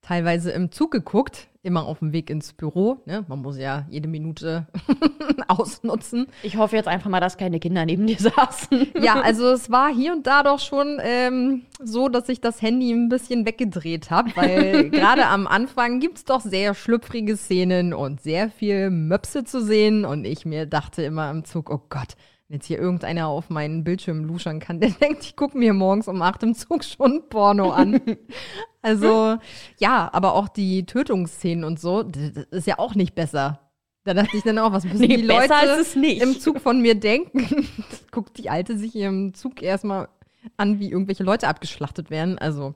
[0.03, 3.03] teilweise im Zug geguckt, immer auf dem Weg ins Büro.
[3.05, 3.24] Ne?
[3.29, 4.66] Man muss ja jede Minute
[5.49, 6.29] ausnutzen.
[6.43, 8.93] Ich hoffe jetzt einfach mal, dass keine Kinder neben dir saßen.
[9.03, 12.91] Ja, also es war hier und da doch schon ähm, so, dass ich das Handy
[12.91, 18.22] ein bisschen weggedreht habe, weil gerade am Anfang gibt es doch sehr schlüpfrige Szenen und
[18.22, 20.07] sehr viel Möpse zu sehen.
[20.07, 22.14] Und ich mir dachte immer im Zug, oh Gott,
[22.49, 26.09] wenn jetzt hier irgendeiner auf meinen Bildschirm luschern kann, der denkt, ich gucke mir morgens
[26.09, 28.01] um acht im Zug schon Porno an.
[28.83, 29.37] also
[29.79, 33.61] ja, aber auch die Tötungsszenen und so, das ist ja auch nicht besser.
[34.05, 36.23] Da dachte ich dann auch, was müssen Nee, die Leute ist es nicht.
[36.23, 37.69] im Zug von mir denken?
[38.11, 40.09] Guckt die Alte sich hier im Zug erstmal
[40.57, 42.39] an, wie irgendwelche Leute abgeschlachtet werden.
[42.39, 42.75] Also,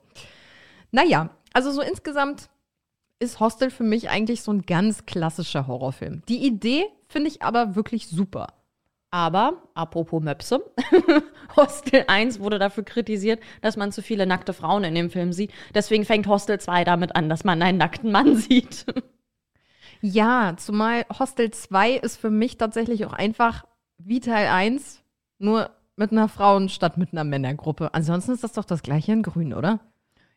[0.90, 2.50] naja, also so insgesamt
[3.18, 6.22] ist Hostel für mich eigentlich so ein ganz klassischer Horrorfilm.
[6.28, 8.48] Die Idee finde ich aber wirklich super.
[9.12, 10.64] Aber, apropos Möpse,
[11.56, 15.52] Hostel 1 wurde dafür kritisiert, dass man zu viele nackte Frauen in dem Film sieht.
[15.74, 18.86] Deswegen fängt Hostel 2 damit an, dass man einen nackten Mann sieht.
[20.00, 23.66] Ja, zumal Hostel 2 ist für mich tatsächlich auch einfach
[23.98, 25.02] wie Teil 1,
[25.38, 27.92] nur mit einer Frauen- statt mit einer Männergruppe.
[27.92, 29.80] Ansonsten ist das doch das gleiche in Grün, oder?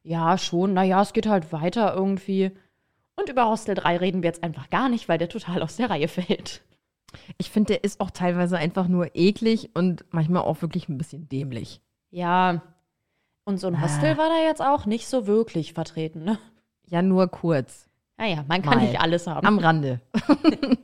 [0.03, 0.73] Ja, schon.
[0.73, 2.51] Naja, es geht halt weiter irgendwie.
[3.15, 5.89] Und über Hostel 3 reden wir jetzt einfach gar nicht, weil der total aus der
[5.89, 6.61] Reihe fällt.
[7.37, 11.27] Ich finde, der ist auch teilweise einfach nur eklig und manchmal auch wirklich ein bisschen
[11.29, 11.81] dämlich.
[12.11, 12.61] Ja.
[13.43, 16.39] Und so ein Hostel war da jetzt auch nicht so wirklich vertreten, ne?
[16.87, 17.89] Ja, nur kurz.
[18.17, 18.87] Naja, man kann Mal.
[18.87, 19.45] nicht alles haben.
[19.45, 20.01] Am Rande.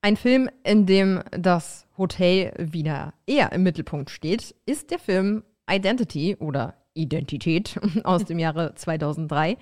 [0.00, 6.36] Ein Film, in dem das Hotel wieder eher im Mittelpunkt steht, ist der Film Identity
[6.36, 9.56] oder Identität aus dem Jahre 2003.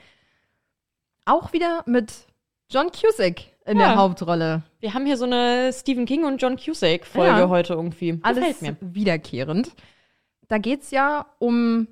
[1.25, 2.27] Auch wieder mit
[2.71, 3.89] John Cusack in Ja.
[3.89, 4.63] der Hauptrolle.
[4.81, 7.49] Wir haben hier so eine Stephen King und John Cusack-Folge Ja.
[7.49, 8.19] heute irgendwie.
[8.23, 9.73] Alles wiederkehrend.
[10.49, 11.87] Da geht es ja um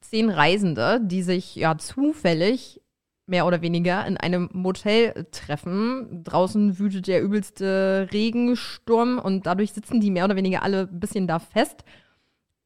[0.00, 2.80] zehn Reisende, die sich ja zufällig
[3.26, 6.22] mehr oder weniger in einem Motel treffen.
[6.22, 11.26] Draußen wütet der übelste Regensturm und dadurch sitzen die mehr oder weniger alle ein bisschen
[11.26, 11.82] da fest.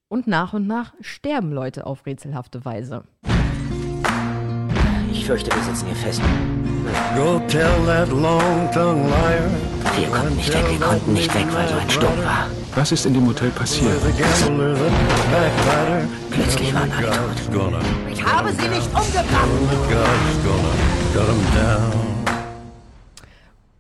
[0.09, 3.05] Und nach und nach sterben Leute auf rätselhafte Weise.
[5.31, 6.21] Ich fürchte, wir sitzen hier fest.
[7.15, 9.49] Go tell that long-tongued liar.
[9.97, 12.49] Wir konnten nicht weg, wir konnten nicht weg, weil so ein Sturm war.
[12.75, 13.93] Was ist in dem Hotel passiert?
[16.33, 17.75] Plötzlich waren alle tot.
[18.11, 19.49] Ich habe sie nicht umgebracht.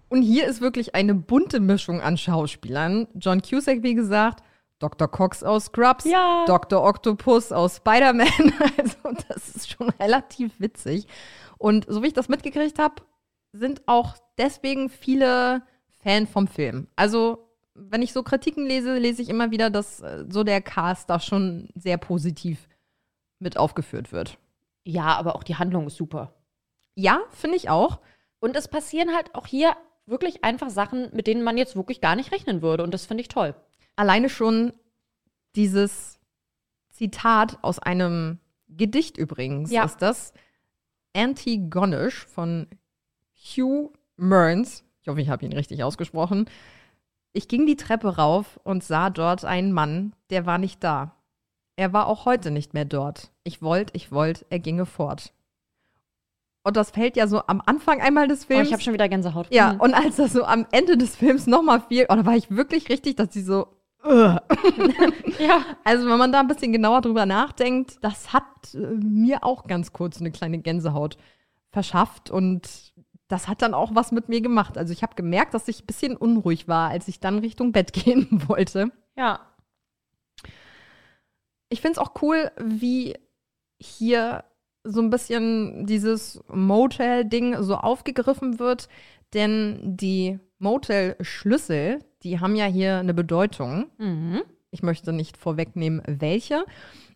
[0.09, 3.09] Und hier ist wirklich eine bunte Mischung an Schauspielern.
[3.17, 4.45] John Cusack, wie gesagt,
[4.81, 5.09] Dr.
[5.09, 6.45] Cox aus Scrubs, Ja.
[6.47, 6.83] Dr.
[6.83, 8.27] Octopus aus Spider-Man.
[8.79, 8.97] Also,
[9.29, 11.07] das ist schon relativ witzig.
[11.59, 12.97] Und so wie ich das mitgekriegt habe,
[13.53, 15.63] sind auch deswegen viele
[16.03, 16.89] Fan vom Film.
[16.97, 21.09] Also, wenn ich so Kritiken lese, lese ich immer wieder, dass äh, so der Cast
[21.11, 22.69] da schon sehr positiv
[23.39, 24.39] mit aufgeführt wird.
[24.85, 26.35] Ja, aber auch die Handlung ist super.
[26.95, 28.01] Ja, finde ich auch.
[28.41, 29.77] Und es passieren halt auch hier
[30.07, 32.83] wirklich einfach Sachen, mit denen man jetzt wirklich gar nicht rechnen würde.
[32.83, 33.55] Und das finde ich toll.
[34.01, 34.73] Alleine schon
[35.57, 36.19] dieses
[36.89, 38.39] Zitat aus einem
[38.69, 39.85] Gedicht übrigens Ja.
[39.85, 40.33] ist das.
[41.15, 42.67] Antigonish von
[43.37, 44.85] Hugh Mearns.
[45.03, 46.49] Ich hoffe, ich habe ihn richtig ausgesprochen.
[47.35, 51.15] Ich ging die Treppe rauf und sah dort einen Mann, der war nicht da.
[51.77, 53.31] er war auch heute nicht mehr dort.
[53.45, 55.33] Ich wollte, ich wollte, er ginge fort.
[56.63, 58.67] Und das fällt ja so am Anfang einmal des Oh, Films.
[58.69, 59.53] ich habe schon wieder Gänsehaut.
[59.53, 59.81] ja, Hm.
[59.81, 62.89] und als das so am Ende des Films nochmal fiel, oh, da war ich wirklich
[62.89, 63.67] richtig, dass sie so.
[64.05, 64.43] Ja.
[65.85, 68.45] Also, wenn man da ein bisschen genauer drüber nachdenkt, das hat
[68.75, 71.17] äh, mir auch ganz kurz eine kleine Gänsehaut
[71.71, 72.93] verschafft und
[73.29, 74.77] das hat dann auch was mit mir gemacht.
[74.77, 77.93] Also, ich habe gemerkt, dass ich ein bisschen unruhig war, als ich dann Richtung Bett
[77.95, 78.93] gehen wollte.
[79.17, 79.41] Ja.
[81.69, 83.17] Ich finde es auch cool, wie
[83.79, 84.45] hier
[84.85, 88.89] so ein bisschen dieses Motel-Ding so aufgegriffen wird,
[89.35, 93.87] denn die Motel-Schlüssel, die haben ja hier eine Bedeutung.
[93.99, 94.43] Mhm.
[94.71, 96.65] Ich möchte nicht vorwegnehmen, welche.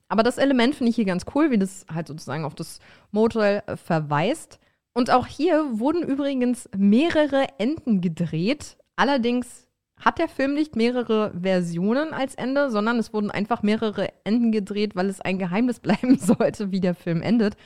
[0.09, 3.63] Aber das Element finde ich hier ganz cool, wie das halt sozusagen auf das Motel
[3.67, 4.59] äh, verweist.
[4.93, 8.77] Und auch hier wurden übrigens mehrere Enden gedreht.
[8.97, 9.67] Allerdings
[9.99, 14.95] hat der Film nicht mehrere Versionen als Ende, sondern es wurden einfach mehrere Enden gedreht,
[14.95, 17.57] weil es ein Geheimnis bleiben sollte, wie der Film endet,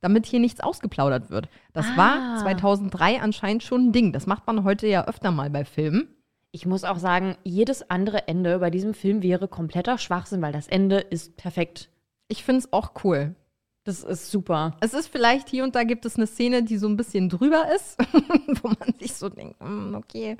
[0.00, 1.48] damit hier nichts ausgeplaudert wird.
[1.72, 1.96] Das Ah.
[1.96, 4.12] war 2003 anscheinend schon ein Ding.
[4.12, 6.08] Das macht man heute ja öfter mal bei Filmen.
[6.52, 10.68] Ich muss auch sagen, jedes andere Ende bei diesem Film wäre kompletter Schwachsinn, weil das
[10.68, 11.88] Ende ist perfekt.
[12.28, 13.34] Ich finde es auch cool.
[13.82, 14.76] Das ist super.
[14.80, 17.66] Es ist vielleicht hier und da gibt es eine Szene, die so ein bisschen drüber
[17.74, 17.98] ist,
[18.62, 20.36] wo man sich so denkt, "Hm, okay.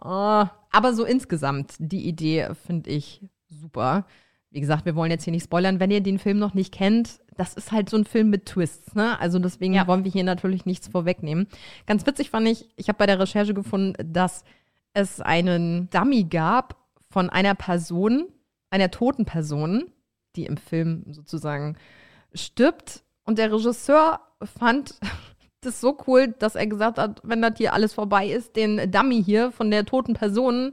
[0.00, 4.04] Oh, aber so insgesamt, die Idee finde ich super.
[4.50, 5.80] Wie gesagt, wir wollen jetzt hier nicht spoilern.
[5.80, 8.94] Wenn ihr den Film noch nicht kennt, das ist halt so ein Film mit Twists,
[8.94, 9.18] ne?
[9.20, 9.86] Also deswegen Ja.
[9.86, 11.46] wollen wir hier natürlich nichts vorwegnehmen.
[11.86, 14.44] Ganz witzig fand ich, ich habe bei der Recherche gefunden, dass
[14.92, 16.76] es einen Dummy gab
[17.10, 18.26] von einer Person,
[18.70, 19.84] einer toten Person,
[20.34, 21.76] die im Film sozusagen
[22.34, 23.04] stirbt.
[23.24, 24.96] Und der Regisseur fand
[25.60, 29.22] das so cool, dass er gesagt hat, wenn das hier alles vorbei ist, den Dummy
[29.22, 30.72] hier von der toten Person,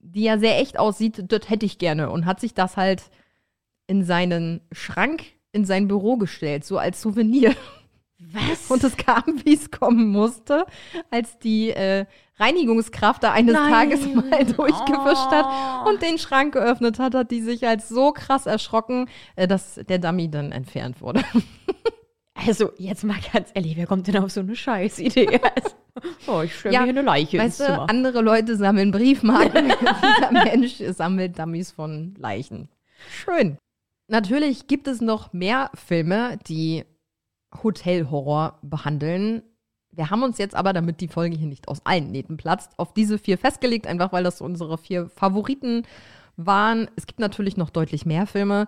[0.00, 2.10] die ja sehr echt aussieht, das hätte ich gerne.
[2.10, 3.04] Und hat sich das halt
[3.86, 5.22] in seinen Schrank,
[5.52, 7.54] in sein Büro gestellt, so als Souvenir.
[8.18, 8.70] Was?
[8.70, 10.66] Und es kam, wie es kommen musste,
[11.10, 12.04] als die äh,
[12.36, 13.72] Reinigungskraft da eines Nein.
[13.72, 18.46] Tages mal durchgewischt hat und den Schrank geöffnet hat, hat die sich halt so krass
[18.46, 21.22] erschrocken, äh, dass der Dummy dann entfernt wurde.
[22.46, 25.40] Also, jetzt mal ganz ehrlich, wer kommt denn auf so eine Scheißidee?
[26.26, 27.90] Oh, ich stelle mir hier eine Leiche ins weißt du, Zimmer.
[27.90, 29.68] andere Leute sammeln Briefmarken.
[29.80, 32.70] Dieser Mensch sammelt Dummies von Leichen.
[33.10, 33.58] Schön.
[34.10, 36.84] Natürlich gibt es noch mehr Filme, die
[37.62, 39.42] Hotelhorror behandeln.
[39.92, 42.92] Wir haben uns jetzt aber, damit die Folge hier nicht aus allen Nähten platzt, auf
[42.92, 45.84] diese vier festgelegt, einfach weil das unsere vier Favoriten
[46.36, 46.90] waren.
[46.96, 48.66] Es gibt natürlich noch deutlich mehr Filme.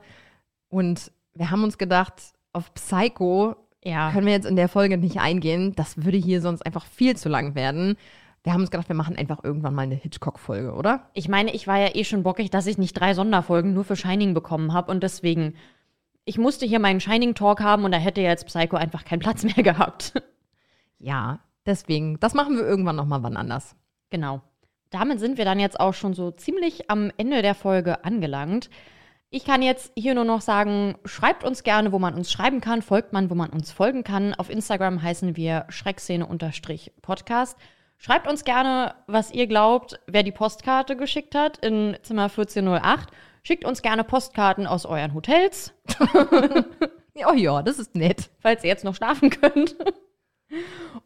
[0.68, 2.14] Und wir haben uns gedacht,
[2.52, 4.12] auf Psycho Ja.
[4.12, 5.74] können wir jetzt in der Folge nicht eingehen.
[5.74, 7.96] Das würde hier sonst einfach viel zu lang werden.
[8.44, 11.08] Wir haben uns gedacht, wir machen einfach irgendwann mal eine Hitchcock-Folge, oder?
[11.14, 13.94] Ich meine, ich war ja eh schon bockig, dass ich nicht drei Sonderfolgen nur für
[13.94, 15.54] Shining bekommen habe und deswegen,
[16.24, 19.54] ich musste hier meinen Shining-Talk haben und da hätte jetzt Psycho einfach keinen Platz mehr
[19.62, 20.14] gehabt.
[20.98, 23.76] Ja, deswegen, das machen wir irgendwann noch mal wann anders.
[24.10, 24.42] Genau.
[24.90, 28.68] Damit sind wir dann jetzt auch schon so ziemlich am Ende der Folge angelangt.
[29.30, 32.82] Ich kann jetzt hier nur noch sagen, schreibt uns gerne, wo man uns schreiben kann,
[32.82, 34.34] folgt man, wo man uns folgen kann.
[34.34, 37.56] Auf Instagram heißen wir Schreckszene-Podcast.
[38.04, 43.08] Schreibt uns gerne, was ihr glaubt, wer die Postkarte geschickt hat in Zimmer 1408.
[43.44, 45.72] Schickt uns gerne Postkarten aus euren Hotels,
[47.28, 48.28] Oh ja, das ist nett.
[48.40, 49.76] falls ihr jetzt noch schlafen könnt.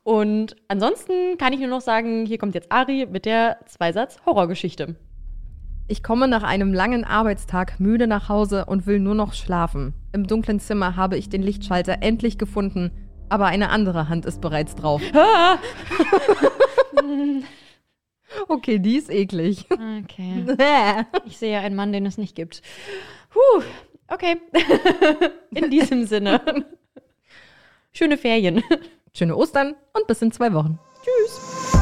[0.04, 4.96] Und ansonsten kann ich nur noch sagen, hier kommt jetzt Ari mit der Zweisatz-Horrorgeschichte.
[5.88, 9.92] Ich komme nach einem langen Arbeitstag müde nach Hause und will nur noch schlafen.
[10.12, 12.90] Im dunklen Zimmer habe ich den Lichtschalter endlich gefunden,
[13.28, 15.02] aber eine andere Hand ist bereits drauf.
[18.48, 19.66] okay, die ist eklig.
[19.70, 20.44] Okay.
[21.26, 22.62] Ich sehe einen Mann, den es nicht gibt.
[23.30, 23.62] Puh,
[24.08, 24.40] okay.
[25.50, 26.40] In diesem Sinne.
[27.92, 28.62] Schöne Ferien.
[29.14, 30.78] Schöne Ostern und bis in zwei Wochen.
[31.02, 31.75] Tschüss.